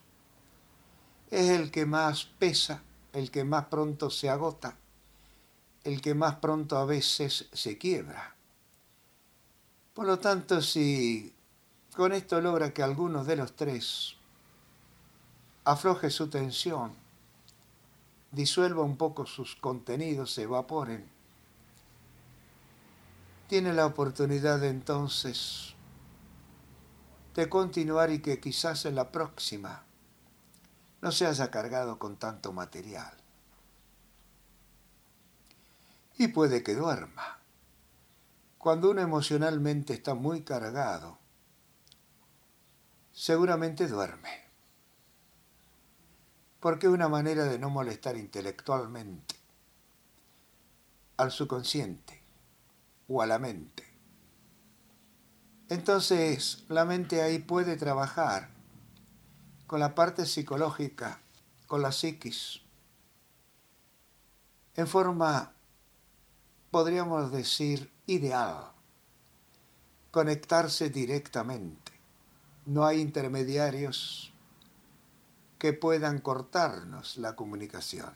es 1.31 1.49
el 1.49 1.69
que 1.69 1.85
más 1.85 2.23
pesa, 2.23 2.81
el 3.11 3.29
que 3.29 3.43
más 3.43 3.65
pronto 3.65 4.09
se 4.09 4.29
agota, 4.29 4.77
el 5.83 5.99
que 5.99 6.15
más 6.15 6.35
pronto 6.35 6.77
a 6.77 6.85
veces 6.85 7.49
se 7.51 7.77
quiebra. 7.77 8.37
Por 9.93 10.05
lo 10.05 10.17
tanto, 10.17 10.61
si 10.61 11.35
con 11.93 12.13
esto 12.13 12.39
logra 12.39 12.73
que 12.73 12.83
algunos 12.83 13.27
de 13.27 13.35
los 13.35 13.53
tres 13.53 14.15
afloje 15.65 16.09
su 16.09 16.29
tensión, 16.29 17.00
disuelva 18.31 18.83
un 18.83 18.97
poco 18.97 19.25
sus 19.25 19.55
contenidos, 19.55 20.33
se 20.33 20.43
evaporen, 20.43 21.09
tiene 23.47 23.73
la 23.73 23.85
oportunidad 23.85 24.63
entonces 24.63 25.75
de 27.35 27.49
continuar 27.49 28.09
y 28.09 28.19
que 28.19 28.39
quizás 28.39 28.85
en 28.85 28.95
la 28.95 29.11
próxima 29.11 29.83
no 31.01 31.11
se 31.11 31.25
haya 31.25 31.51
cargado 31.51 31.99
con 31.99 32.17
tanto 32.17 32.53
material. 32.53 33.11
Y 36.17 36.27
puede 36.27 36.63
que 36.63 36.75
duerma. 36.75 37.39
Cuando 38.57 38.91
uno 38.91 39.01
emocionalmente 39.01 39.93
está 39.93 40.13
muy 40.13 40.43
cargado, 40.43 41.17
seguramente 43.11 43.87
duerme. 43.87 44.40
Porque 46.61 46.87
es 46.87 46.93
una 46.93 47.09
manera 47.09 47.43
de 47.43 47.59
no 47.59 47.69
molestar 47.69 48.15
intelectualmente 48.15 49.35
al 51.17 51.31
subconsciente 51.31 52.21
o 53.09 53.21
a 53.21 53.27
la 53.27 53.37
mente. 53.37 53.83
Entonces 55.67 56.63
la 56.69 56.85
mente 56.85 57.21
ahí 57.21 57.39
puede 57.39 57.75
trabajar 57.75 58.49
con 59.67 59.81
la 59.81 59.93
parte 59.93 60.25
psicológica, 60.25 61.19
con 61.67 61.81
la 61.81 61.91
psiquis, 61.91 62.61
en 64.75 64.87
forma, 64.87 65.51
podríamos 66.71 67.31
decir, 67.31 67.91
ideal. 68.07 68.71
Conectarse 70.11 70.89
directamente. 70.89 71.91
No 72.65 72.85
hay 72.85 73.01
intermediarios 73.01 74.30
que 75.61 75.73
puedan 75.73 76.21
cortarnos 76.21 77.17
la 77.17 77.35
comunicación. 77.35 78.11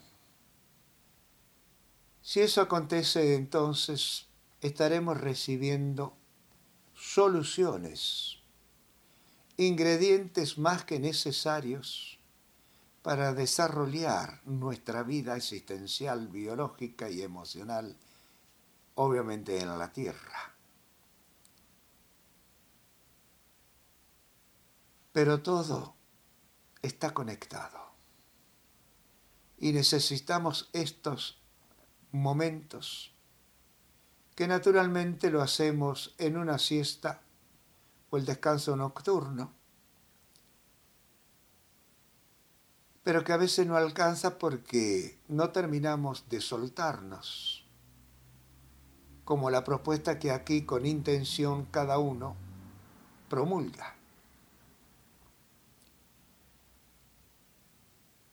Si 2.23 2.39
eso 2.39 2.60
acontece, 2.60 3.36
entonces 3.36 4.25
estaremos 4.62 5.21
recibiendo 5.21 6.17
soluciones, 6.95 8.39
ingredientes 9.58 10.58
más 10.58 10.86
que 10.86 10.99
necesarios 10.99 12.17
para 13.03 13.36
desarrollar 13.36 14.41
nuestra 14.45 15.03
vida 15.03 15.38
existencial, 15.38 16.29
biológica 16.29 17.12
y 17.12 17.21
emocional 17.21 17.95
obviamente 18.95 19.60
en 19.60 19.77
la 19.77 19.93
tierra. 19.93 20.55
Pero 25.12 25.43
todo 25.43 25.94
está 26.85 27.13
conectado. 27.13 27.79
Y 29.57 29.71
necesitamos 29.71 30.69
estos 30.73 31.41
momentos 32.11 33.13
que 34.35 34.47
naturalmente 34.47 35.29
lo 35.29 35.41
hacemos 35.41 36.13
en 36.17 36.37
una 36.37 36.57
siesta 36.57 37.21
o 38.09 38.17
el 38.17 38.25
descanso 38.25 38.75
nocturno, 38.75 39.53
pero 43.03 43.23
que 43.23 43.33
a 43.33 43.37
veces 43.37 43.65
no 43.65 43.77
alcanza 43.77 44.37
porque 44.37 45.17
no 45.27 45.51
terminamos 45.51 46.27
de 46.27 46.41
soltarnos 46.41 47.65
como 49.25 49.49
la 49.49 49.63
propuesta 49.63 50.19
que 50.19 50.31
aquí 50.31 50.63
con 50.63 50.85
intención 50.85 51.65
cada 51.65 51.97
uno 51.97 52.35
promulga. 53.27 53.94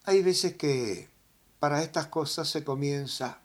Hay 0.04 0.22
veces 0.22 0.56
que 0.56 1.08
para 1.60 1.82
estas 1.82 2.08
cosas 2.08 2.48
se 2.48 2.64
comienza 2.64 3.40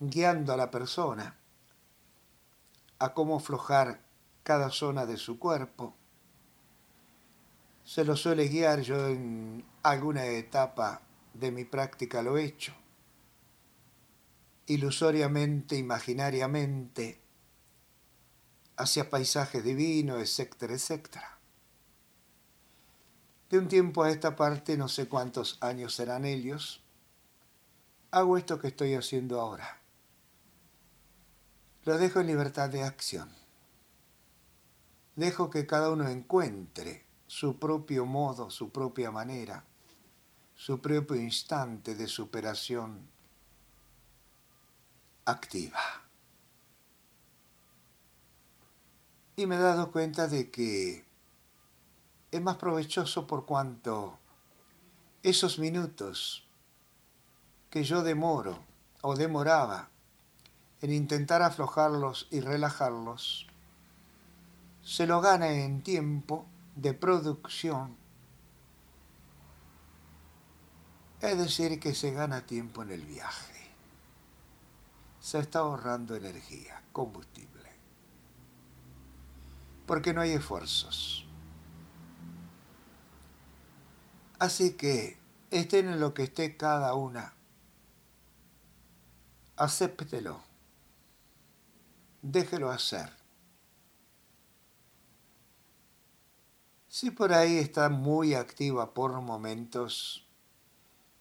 guiando 0.00 0.52
a 0.52 0.56
la 0.56 0.70
persona 0.70 1.36
a 2.98 3.14
cómo 3.14 3.36
aflojar 3.36 4.00
cada 4.42 4.70
zona 4.70 5.06
de 5.06 5.16
su 5.16 5.38
cuerpo. 5.38 5.94
Se 7.84 8.04
lo 8.04 8.16
suele 8.16 8.48
guiar, 8.48 8.80
yo 8.80 9.08
en 9.08 9.64
alguna 9.82 10.26
etapa 10.26 11.02
de 11.34 11.50
mi 11.50 11.64
práctica 11.64 12.22
lo 12.22 12.38
he 12.38 12.44
hecho 12.44 12.74
ilusoriamente, 14.68 15.76
imaginariamente, 15.76 17.18
hacia 18.76 19.08
paisajes 19.08 19.64
divinos, 19.64 20.20
etcétera, 20.20 20.74
etcétera. 20.74 21.37
De 23.50 23.58
un 23.58 23.68
tiempo 23.68 24.02
a 24.02 24.10
esta 24.10 24.36
parte, 24.36 24.76
no 24.76 24.88
sé 24.88 25.08
cuántos 25.08 25.56
años 25.62 25.94
serán 25.94 26.24
ellos, 26.24 26.82
hago 28.10 28.36
esto 28.36 28.58
que 28.58 28.68
estoy 28.68 28.94
haciendo 28.94 29.40
ahora. 29.40 29.80
Lo 31.84 31.96
dejo 31.96 32.20
en 32.20 32.26
libertad 32.26 32.68
de 32.68 32.82
acción. 32.82 33.30
Dejo 35.16 35.48
que 35.48 35.66
cada 35.66 35.90
uno 35.90 36.06
encuentre 36.08 37.06
su 37.26 37.58
propio 37.58 38.04
modo, 38.04 38.50
su 38.50 38.70
propia 38.70 39.10
manera, 39.10 39.64
su 40.54 40.80
propio 40.80 41.16
instante 41.16 41.94
de 41.94 42.06
superación 42.06 43.08
activa. 45.24 45.80
Y 49.36 49.46
me 49.46 49.56
he 49.56 49.58
dado 49.58 49.90
cuenta 49.90 50.26
de 50.26 50.50
que 50.50 51.07
es 52.30 52.40
más 52.40 52.56
provechoso 52.56 53.26
por 53.26 53.46
cuanto 53.46 54.18
esos 55.22 55.58
minutos 55.58 56.46
que 57.70 57.84
yo 57.84 58.02
demoro 58.02 58.58
o 59.02 59.16
demoraba 59.16 59.88
en 60.80 60.92
intentar 60.92 61.42
aflojarlos 61.42 62.28
y 62.30 62.40
relajarlos, 62.40 63.46
se 64.82 65.06
lo 65.06 65.20
gana 65.20 65.50
en 65.50 65.82
tiempo 65.82 66.46
de 66.76 66.94
producción, 66.94 67.96
es 71.20 71.36
decir, 71.36 71.80
que 71.80 71.94
se 71.94 72.12
gana 72.12 72.46
tiempo 72.46 72.82
en 72.82 72.92
el 72.92 73.04
viaje. 73.04 73.54
Se 75.20 75.40
está 75.40 75.58
ahorrando 75.58 76.14
energía, 76.14 76.80
combustible, 76.92 77.70
porque 79.84 80.14
no 80.14 80.20
hay 80.20 80.30
esfuerzos. 80.30 81.27
Así 84.38 84.74
que 84.74 85.18
estén 85.50 85.88
en 85.88 85.98
lo 85.98 86.14
que 86.14 86.22
esté 86.24 86.56
cada 86.56 86.94
una, 86.94 87.34
acéptelo, 89.56 90.40
déjelo 92.22 92.70
hacer. 92.70 93.10
Si 96.88 97.10
por 97.10 97.32
ahí 97.32 97.58
está 97.58 97.88
muy 97.88 98.34
activa 98.34 98.94
por 98.94 99.12
momentos, 99.20 100.28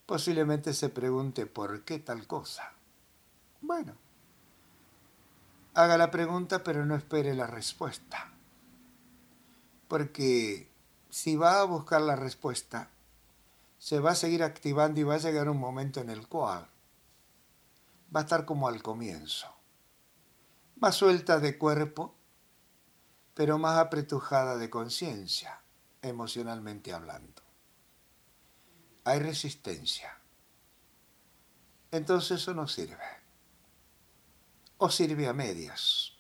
posiblemente 0.06 0.73
se 0.73 0.89
pregunte 0.89 1.47
por 1.47 1.84
qué 1.86 1.97
tal 1.97 2.27
cosa. 2.27 2.71
Bueno, 3.62 3.95
haga 5.73 5.97
la 5.97 6.12
pregunta 6.12 6.63
pero 6.63 6.86
no 6.86 6.95
espere 6.95 7.34
la 7.34 7.47
respuesta. 7.47 8.32
Porque 9.88 10.69
si 11.10 11.36
va 11.36 11.62
a 11.62 11.63
buscar 11.63 12.01
la 12.01 12.15
respuesta, 12.15 12.91
se 13.78 14.00
va 14.00 14.12
a 14.12 14.16
seguir 14.16 14.44
activando 14.44 15.00
y 15.00 15.04
va 15.04 15.16
a 15.16 15.20
llegar 15.20 15.50
un 15.50 15.60
momento 15.60 16.02
en 16.02 16.10
el 16.10 16.28
cual 16.28 16.70
va 18.16 18.22
a 18.22 18.24
estar 18.24 18.46
como 18.46 18.68
al 18.68 18.82
comienzo. 18.82 19.54
Más 20.78 20.96
suelta 20.96 21.40
de 21.40 21.58
cuerpo, 21.58 22.16
pero 23.34 23.58
más 23.58 23.78
apretujada 23.78 24.58
de 24.58 24.70
conciencia, 24.70 25.62
emocionalmente 26.02 26.94
hablando. 26.94 27.42
Hay 29.04 29.20
resistencia. 29.20 30.20
Entonces 31.92 32.42
eso 32.42 32.54
no 32.54 32.68
sirve 32.68 32.98
o 34.78 34.90
sirve 34.90 35.28
a 35.28 35.34
medias. 35.34 36.13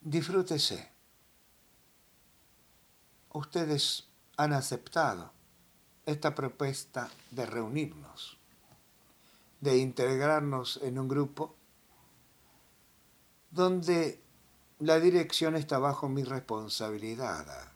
Disfrútese. 0.00 0.93
Ustedes 3.34 4.06
han 4.36 4.52
aceptado 4.52 5.32
esta 6.06 6.36
propuesta 6.36 7.10
de 7.32 7.44
reunirnos, 7.44 8.38
de 9.60 9.76
integrarnos 9.78 10.78
en 10.82 11.00
un 11.00 11.08
grupo 11.08 11.56
donde 13.50 14.22
la 14.78 15.00
dirección 15.00 15.56
está 15.56 15.80
bajo 15.80 16.08
mi 16.08 16.22
responsabilidad. 16.22 17.72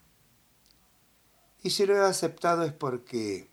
Y 1.61 1.71
si 1.71 1.85
lo 1.85 1.93
he 1.97 2.05
aceptado 2.05 2.63
es 2.63 2.71
porque 2.71 3.49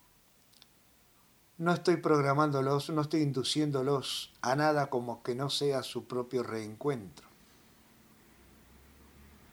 No 1.59 1.73
estoy 1.73 1.97
programándolos, 1.97 2.90
no 2.90 3.01
estoy 3.01 3.23
induciéndolos 3.23 4.33
a 4.42 4.55
nada 4.55 4.90
como 4.90 5.23
que 5.23 5.35
no 5.35 5.49
sea 5.49 5.83
su 5.83 6.07
propio 6.07 6.42
reencuentro, 6.42 7.27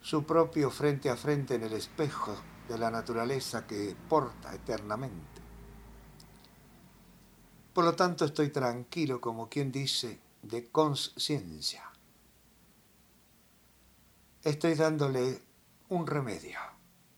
su 0.03 0.25
propio 0.25 0.69
frente 0.69 1.09
a 1.09 1.15
frente 1.15 1.55
en 1.55 1.63
el 1.63 1.71
espejo 1.71 2.35
de 2.67 2.77
la 2.77 2.91
naturaleza 2.91 3.65
que 3.65 3.95
porta 4.09 4.53
eternamente. 4.53 5.41
Por 7.73 7.85
lo 7.85 7.95
tanto, 7.95 8.25
estoy 8.25 8.49
tranquilo, 8.49 9.21
como 9.21 9.47
quien 9.47 9.71
dice, 9.71 10.19
de 10.41 10.69
conciencia. 10.69 11.89
Estoy 14.41 14.75
dándole 14.75 15.41
un 15.87 16.05
remedio 16.05 16.59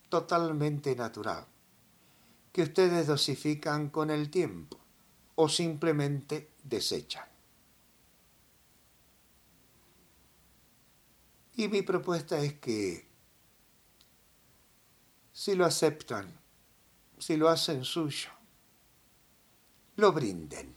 totalmente 0.08 0.95
natural 0.95 1.48
que 2.52 2.62
ustedes 2.62 3.08
dosifican 3.08 3.89
con 3.89 4.12
el 4.12 4.30
tiempo 4.30 4.78
o 5.34 5.50
simplemente 5.50 6.52
desechan. 6.63 7.35
Y 11.56 11.70
mi 11.70 11.82
propuesta 11.82 12.38
es 12.39 12.60
que 12.60 13.10
si 15.32 15.56
lo 15.56 15.65
aceptan, 15.65 16.38
si 17.18 17.38
lo 17.38 17.48
hacen 17.48 17.86
suyo, 17.86 18.30
lo 19.96 20.12
brinden. 20.12 20.76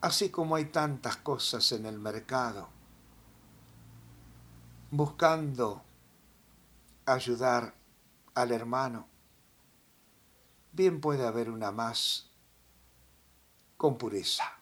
Así 0.00 0.30
como 0.30 0.56
hay 0.56 0.66
tantas 0.66 1.16
cosas 1.18 1.70
en 1.72 1.86
el 1.86 1.98
mercado 1.98 2.68
buscando 4.90 5.84
ayudar 7.06 7.74
al 8.34 8.52
hermano, 8.52 9.08
bien 10.72 11.00
puede 11.00 11.26
haber 11.26 11.50
una 11.50 11.70
más 11.70 12.30
con 13.76 13.98
pureza. 13.98 14.55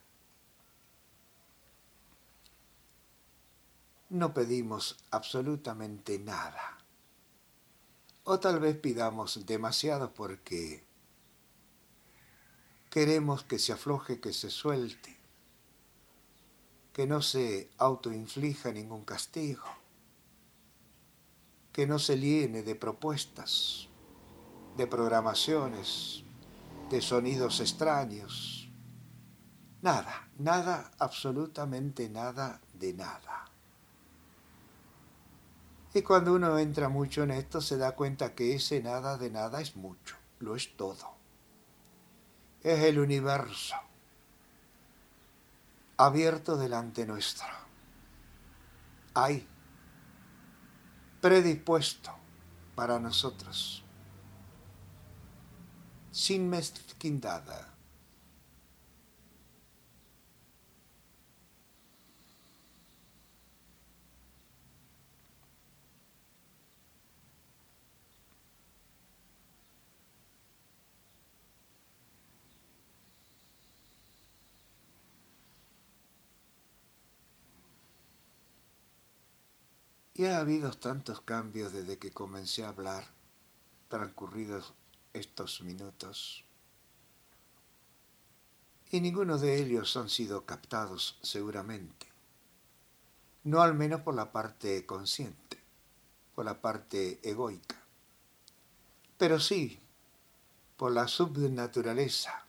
No 4.14 4.32
pedimos 4.32 4.96
absolutamente 5.10 6.20
nada. 6.20 6.78
O 8.22 8.38
tal 8.38 8.60
vez 8.60 8.76
pidamos 8.76 9.44
demasiado 9.44 10.14
porque 10.14 10.84
queremos 12.90 13.42
que 13.42 13.58
se 13.58 13.72
afloje, 13.72 14.20
que 14.20 14.32
se 14.32 14.50
suelte, 14.50 15.16
que 16.92 17.08
no 17.08 17.22
se 17.22 17.72
autoinflija 17.76 18.70
ningún 18.70 19.04
castigo 19.04 19.64
que 21.72 21.88
no 21.88 21.98
se 21.98 22.16
llene 22.16 22.62
de 22.62 22.76
propuestas, 22.76 23.88
de 24.76 24.86
programaciones, 24.86 26.22
de 26.88 27.02
sonidos 27.02 27.58
extraños. 27.58 28.70
Nada, 29.82 30.28
nada, 30.38 30.92
absolutamente 31.00 32.08
nada 32.08 32.60
de 32.74 32.94
nada. 32.94 33.53
Y 35.94 36.02
cuando 36.02 36.34
uno 36.34 36.58
entra 36.58 36.88
mucho 36.88 37.22
en 37.22 37.30
esto 37.30 37.60
se 37.60 37.78
da 37.78 37.92
cuenta 37.92 38.34
que 38.34 38.56
ese 38.56 38.82
nada 38.82 39.16
de 39.16 39.30
nada 39.30 39.60
es 39.60 39.76
mucho, 39.76 40.16
lo 40.40 40.56
es 40.56 40.76
todo. 40.76 41.14
Es 42.62 42.80
el 42.80 42.98
universo 42.98 43.76
abierto 45.96 46.56
delante 46.56 47.06
nuestro. 47.06 47.46
Hay 49.14 49.46
predispuesto 51.20 52.12
para 52.74 52.98
nosotros, 52.98 53.84
sin 56.10 56.50
mezquindad. 56.50 57.73
Ha 80.30 80.38
habido 80.38 80.70
tantos 80.72 81.20
cambios 81.20 81.72
desde 81.72 81.98
que 81.98 82.10
comencé 82.10 82.64
a 82.64 82.68
hablar, 82.68 83.04
transcurridos 83.88 84.72
estos 85.12 85.60
minutos. 85.60 86.44
Y 88.90 89.00
ninguno 89.00 89.38
de 89.38 89.60
ellos 89.60 89.96
han 89.96 90.08
sido 90.08 90.46
captados 90.46 91.18
seguramente. 91.22 92.06
No 93.42 93.60
al 93.60 93.74
menos 93.74 94.00
por 94.00 94.14
la 94.14 94.32
parte 94.32 94.86
consciente, 94.86 95.58
por 96.34 96.44
la 96.44 96.60
parte 96.60 97.20
egoica. 97.22 97.76
Pero 99.18 99.38
sí 99.38 99.80
por 100.76 100.92
la 100.92 101.06
subnaturaleza 101.06 102.46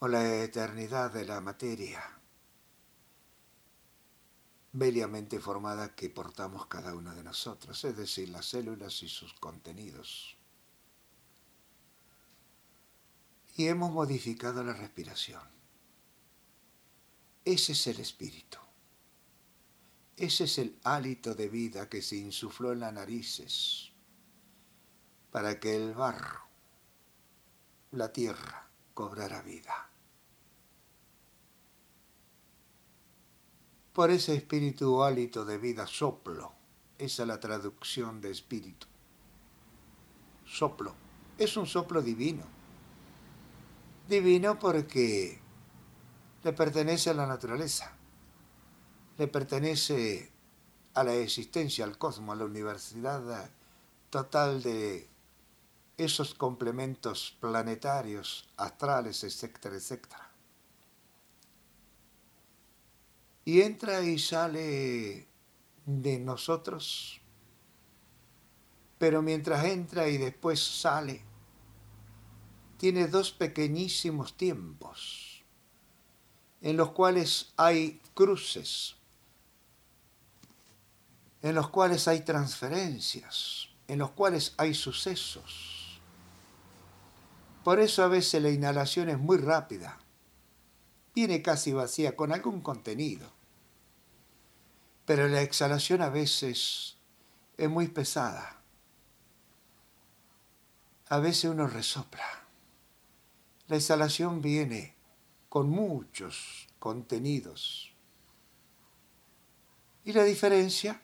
o 0.00 0.08
la 0.08 0.42
eternidad 0.42 1.12
de 1.12 1.24
la 1.24 1.40
materia 1.40 2.19
bellamente 4.72 5.40
formada 5.40 5.94
que 5.94 6.10
portamos 6.10 6.66
cada 6.66 6.94
uno 6.94 7.14
de 7.14 7.24
nosotros, 7.24 7.84
es 7.84 7.96
decir, 7.96 8.28
las 8.28 8.46
células 8.46 9.02
y 9.02 9.08
sus 9.08 9.34
contenidos. 9.34 10.36
Y 13.56 13.66
hemos 13.66 13.92
modificado 13.92 14.62
la 14.62 14.72
respiración. 14.72 15.42
Ese 17.44 17.72
es 17.72 17.86
el 17.88 18.00
espíritu. 18.00 18.58
Ese 20.16 20.44
es 20.44 20.58
el 20.58 20.78
hálito 20.84 21.34
de 21.34 21.48
vida 21.48 21.88
que 21.88 22.02
se 22.02 22.16
insufló 22.16 22.72
en 22.72 22.80
las 22.80 22.92
narices 22.92 23.90
para 25.30 25.58
que 25.58 25.74
el 25.76 25.94
barro, 25.94 26.40
la 27.92 28.12
tierra, 28.12 28.68
cobrara 28.94 29.42
vida. 29.42 29.89
Por 34.00 34.10
ese 34.10 34.34
espíritu 34.34 35.02
hálito 35.02 35.44
de 35.44 35.58
vida, 35.58 35.86
soplo. 35.86 36.54
Esa 36.96 37.22
es 37.24 37.28
la 37.28 37.38
traducción 37.38 38.22
de 38.22 38.30
espíritu. 38.30 38.86
Soplo. 40.46 40.94
Es 41.36 41.54
un 41.58 41.66
soplo 41.66 42.00
divino. 42.00 42.44
Divino 44.08 44.58
porque 44.58 45.38
le 46.42 46.52
pertenece 46.54 47.10
a 47.10 47.12
la 47.12 47.26
naturaleza. 47.26 47.92
Le 49.18 49.28
pertenece 49.28 50.32
a 50.94 51.04
la 51.04 51.12
existencia, 51.12 51.84
al 51.84 51.98
cosmos, 51.98 52.32
a 52.32 52.38
la 52.38 52.46
universidad 52.46 53.50
total 54.08 54.62
de 54.62 55.10
esos 55.98 56.32
complementos 56.32 57.36
planetarios, 57.38 58.48
astrales, 58.56 59.22
etcétera, 59.24 59.76
etcétera. 59.76 60.29
Y 63.44 63.62
entra 63.62 64.02
y 64.02 64.18
sale 64.18 65.28
de 65.86 66.18
nosotros, 66.18 67.20
pero 68.98 69.22
mientras 69.22 69.64
entra 69.64 70.08
y 70.08 70.18
después 70.18 70.60
sale, 70.60 71.22
tiene 72.76 73.08
dos 73.08 73.32
pequeñísimos 73.32 74.36
tiempos 74.36 75.30
en 76.60 76.76
los 76.76 76.90
cuales 76.92 77.52
hay 77.56 78.00
cruces, 78.14 78.96
en 81.42 81.54
los 81.54 81.70
cuales 81.70 82.06
hay 82.08 82.20
transferencias, 82.20 83.68
en 83.88 83.98
los 83.98 84.10
cuales 84.10 84.54
hay 84.58 84.74
sucesos. 84.74 86.00
Por 87.64 87.80
eso 87.80 88.02
a 88.02 88.08
veces 88.08 88.42
la 88.42 88.50
inhalación 88.50 89.08
es 89.08 89.18
muy 89.18 89.38
rápida, 89.38 89.98
viene 91.14 91.42
casi 91.42 91.72
vacía 91.72 92.16
con 92.16 92.32
algún 92.32 92.60
contenido 92.60 93.40
pero 95.10 95.26
la 95.26 95.42
exhalación 95.42 96.02
a 96.02 96.08
veces 96.08 96.96
es 97.56 97.68
muy 97.68 97.88
pesada. 97.88 98.62
A 101.08 101.18
veces 101.18 101.50
uno 101.50 101.66
resopla. 101.66 102.44
La 103.66 103.74
exhalación 103.74 104.40
viene 104.40 104.94
con 105.48 105.68
muchos 105.68 106.68
contenidos. 106.78 107.92
Y 110.04 110.12
la 110.12 110.22
diferencia 110.22 111.02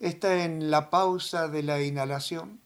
está 0.00 0.42
en 0.42 0.72
la 0.72 0.90
pausa 0.90 1.46
de 1.46 1.62
la 1.62 1.80
inhalación 1.80 2.60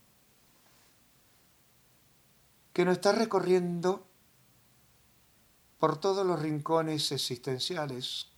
que 2.73 2.87
nos 2.87 2.95
está 2.95 3.13
recorriendo 3.13 4.07
por 5.79 5.99
todos 5.99 6.27
los 6.27 6.41
rincones 6.41 7.13
existenciales 7.13 8.29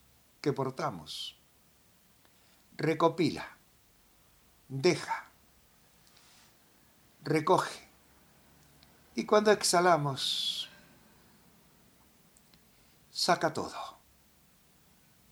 que 0.41 0.53
portamos 0.53 1.37
recopila, 2.77 3.57
deja, 4.69 5.31
recoge. 7.25 7.87
Y 9.15 9.25
cuando 9.25 9.51
exhalamos, 9.51 10.69
saca 13.11 13.53
todo. 13.53 13.97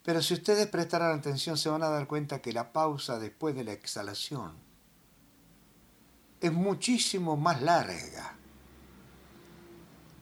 Pero 0.03 0.23
si 0.23 0.35
ustedes 0.35 0.67
prestaran 0.69 1.19
atención 1.19 1.57
se 1.57 1.69
van 1.69 1.83
a 1.83 1.89
dar 1.89 2.07
cuenta 2.07 2.41
que 2.43 2.53
la 2.53 2.73
pausa 2.73 3.19
después 3.19 3.55
de 3.55 3.65
la 3.65 3.73
exhalación 3.73 4.53
es 6.41 6.53
muchísimo 6.53 7.37
más 7.39 7.63
larga 7.63 8.37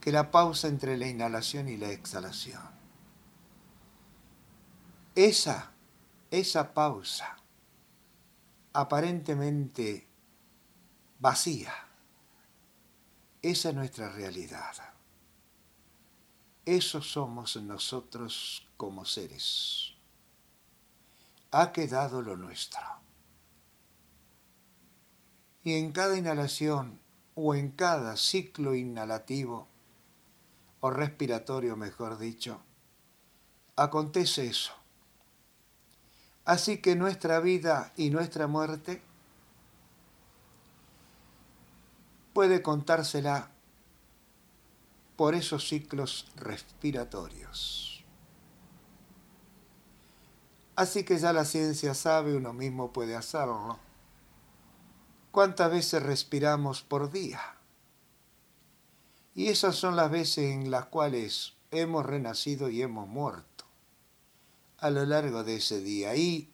que 0.02 0.10
la 0.10 0.32
pausa 0.32 0.66
entre 0.66 0.96
la 0.96 1.06
inhalación 1.06 1.68
y 1.68 1.76
la 1.76 1.90
exhalación. 1.90 2.60
Esa, 5.14 5.70
esa 6.28 6.74
pausa 6.74 7.36
aparentemente 8.72 10.08
vacía, 11.20 11.72
esa 13.42 13.68
es 13.68 13.74
nuestra 13.76 14.10
realidad. 14.10 14.74
Eso 16.66 17.00
somos 17.00 17.54
nosotros 17.58 18.66
como 18.76 19.04
seres. 19.04 19.94
Ha 21.52 21.70
quedado 21.70 22.22
lo 22.22 22.36
nuestro. 22.36 22.82
Y 25.62 25.74
en 25.74 25.92
cada 25.92 26.18
inhalación 26.18 26.98
o 27.36 27.54
en 27.54 27.70
cada 27.70 28.16
ciclo 28.16 28.74
inhalativo, 28.74 29.68
o 30.82 30.90
respiratorio 30.90 31.76
mejor 31.76 32.18
dicho, 32.18 32.60
acontece 33.76 34.48
eso. 34.48 34.72
Así 36.44 36.78
que 36.78 36.96
nuestra 36.96 37.38
vida 37.38 37.92
y 37.96 38.10
nuestra 38.10 38.48
muerte 38.48 39.00
puede 42.32 42.62
contársela 42.62 43.50
por 45.14 45.36
esos 45.36 45.68
ciclos 45.68 46.26
respiratorios. 46.34 48.04
Así 50.74 51.04
que 51.04 51.16
ya 51.16 51.32
la 51.32 51.44
ciencia 51.44 51.94
sabe, 51.94 52.34
uno 52.34 52.52
mismo 52.52 52.92
puede 52.92 53.14
hacerlo. 53.14 53.78
¿Cuántas 55.30 55.70
veces 55.70 56.02
respiramos 56.02 56.82
por 56.82 57.12
día? 57.12 57.40
Y 59.34 59.48
esas 59.48 59.76
son 59.76 59.96
las 59.96 60.10
veces 60.10 60.52
en 60.52 60.70
las 60.70 60.86
cuales 60.86 61.54
hemos 61.70 62.04
renacido 62.04 62.68
y 62.68 62.82
hemos 62.82 63.08
muerto 63.08 63.64
a 64.78 64.90
lo 64.90 65.06
largo 65.06 65.44
de 65.44 65.56
ese 65.56 65.80
día. 65.80 66.14
Y 66.16 66.52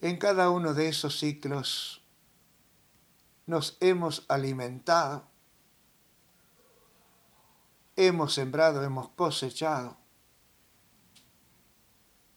en 0.00 0.16
cada 0.16 0.50
uno 0.50 0.74
de 0.74 0.88
esos 0.88 1.18
ciclos 1.18 2.02
nos 3.46 3.76
hemos 3.80 4.24
alimentado 4.28 5.28
hemos 7.98 8.34
sembrado, 8.34 8.84
hemos 8.84 9.08
cosechado. 9.10 9.96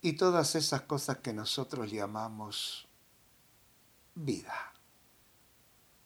Y 0.02 0.14
todas 0.14 0.56
esas 0.56 0.82
cosas 0.82 1.18
que 1.18 1.34
nosotros 1.34 1.92
llamamos 1.92 2.88
vida, 4.16 4.74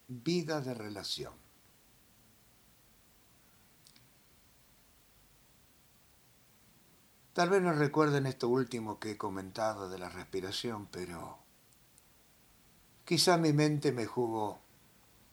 vida 0.10 0.60
de 0.60 0.73
relación. 0.73 1.44
Tal 7.36 7.50
vez 7.50 7.62
no 7.62 7.74
recuerden 7.74 8.28
esto 8.28 8.48
último 8.48 8.98
que 8.98 9.12
he 9.12 9.17
comentado 9.17 9.89
de 9.89 10.00
la 10.00 10.08
respiración, 10.08 10.88
pero 10.89 11.38
quizá 13.04 13.36
mi 13.36 13.52
mente 13.52 13.91
me 13.91 14.06
jugó 14.06 14.62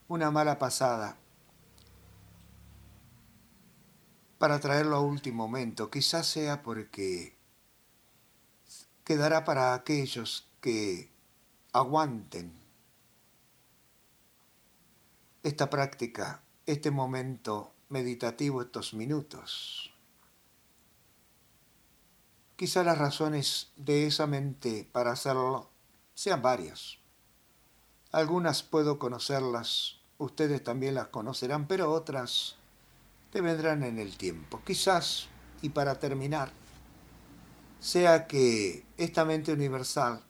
una 0.08 0.32
mala 0.32 0.58
pasada 0.58 1.16
para 4.38 4.58
traerlo 4.58 4.96
a 4.96 5.00
último 5.00 5.46
momento. 5.46 5.92
Quizás 5.92 6.26
sea 6.26 6.64
porque 6.64 7.36
quedará 9.04 9.44
para 9.44 9.72
aquellos 9.72 10.50
que 10.60 11.08
aguanten 11.72 12.52
esta 15.44 15.70
práctica, 15.70 16.42
este 16.66 16.90
momento 16.90 17.72
meditativo, 17.90 18.60
estos 18.60 18.92
minutos. 18.92 19.91
Quizá 22.62 22.84
las 22.84 22.96
razones 22.96 23.72
de 23.74 24.06
esa 24.06 24.28
mente 24.28 24.88
para 24.92 25.10
hacerlo 25.10 25.68
sean 26.14 26.42
varias. 26.42 26.98
Algunas 28.12 28.62
puedo 28.62 29.00
conocerlas, 29.00 29.98
ustedes 30.16 30.62
también 30.62 30.94
las 30.94 31.08
conocerán, 31.08 31.66
pero 31.66 31.90
otras 31.90 32.54
te 33.32 33.40
vendrán 33.40 33.82
en 33.82 33.98
el 33.98 34.16
tiempo. 34.16 34.62
Quizás, 34.64 35.26
y 35.60 35.70
para 35.70 35.98
terminar, 35.98 36.52
sea 37.80 38.28
que 38.28 38.86
esta 38.96 39.24
mente 39.24 39.52
universal 39.52 40.22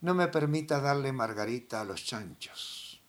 no 0.00 0.14
me 0.14 0.28
permita 0.28 0.80
darle 0.80 1.12
margarita 1.12 1.80
a 1.80 1.84
los 1.84 2.04
chanchos. 2.04 3.02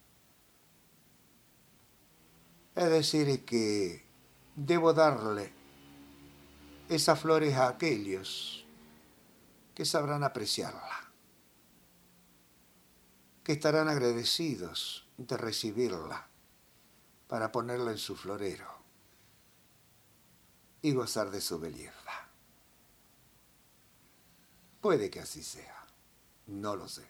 Es 2.74 2.90
decir, 2.90 3.46
que 3.46 4.08
debo 4.56 4.94
darle 4.94 5.62
esas 6.90 7.20
flores 7.20 7.56
a 7.56 7.68
aquellos 7.70 8.66
que 9.74 9.86
sabrán 9.86 10.24
apreciarla, 10.24 11.12
que 13.44 13.54
estarán 13.54 13.88
agradecidos 13.88 15.08
de 15.18 15.38
recibirla 15.38 16.28
para 17.28 17.52
ponerlo 17.52 17.92
en 17.92 17.98
su 17.98 18.16
florero 18.16 18.68
y 20.82 20.94
gozar 20.94 21.32
de 21.32 21.42
su 21.42 21.60
belleza. 21.60 22.28
Puede 24.82 25.10
que 25.10 25.22
así 25.22 25.42
sea, 25.42 25.86
no 26.48 26.76
lo 26.76 26.88
sé. 26.88 27.08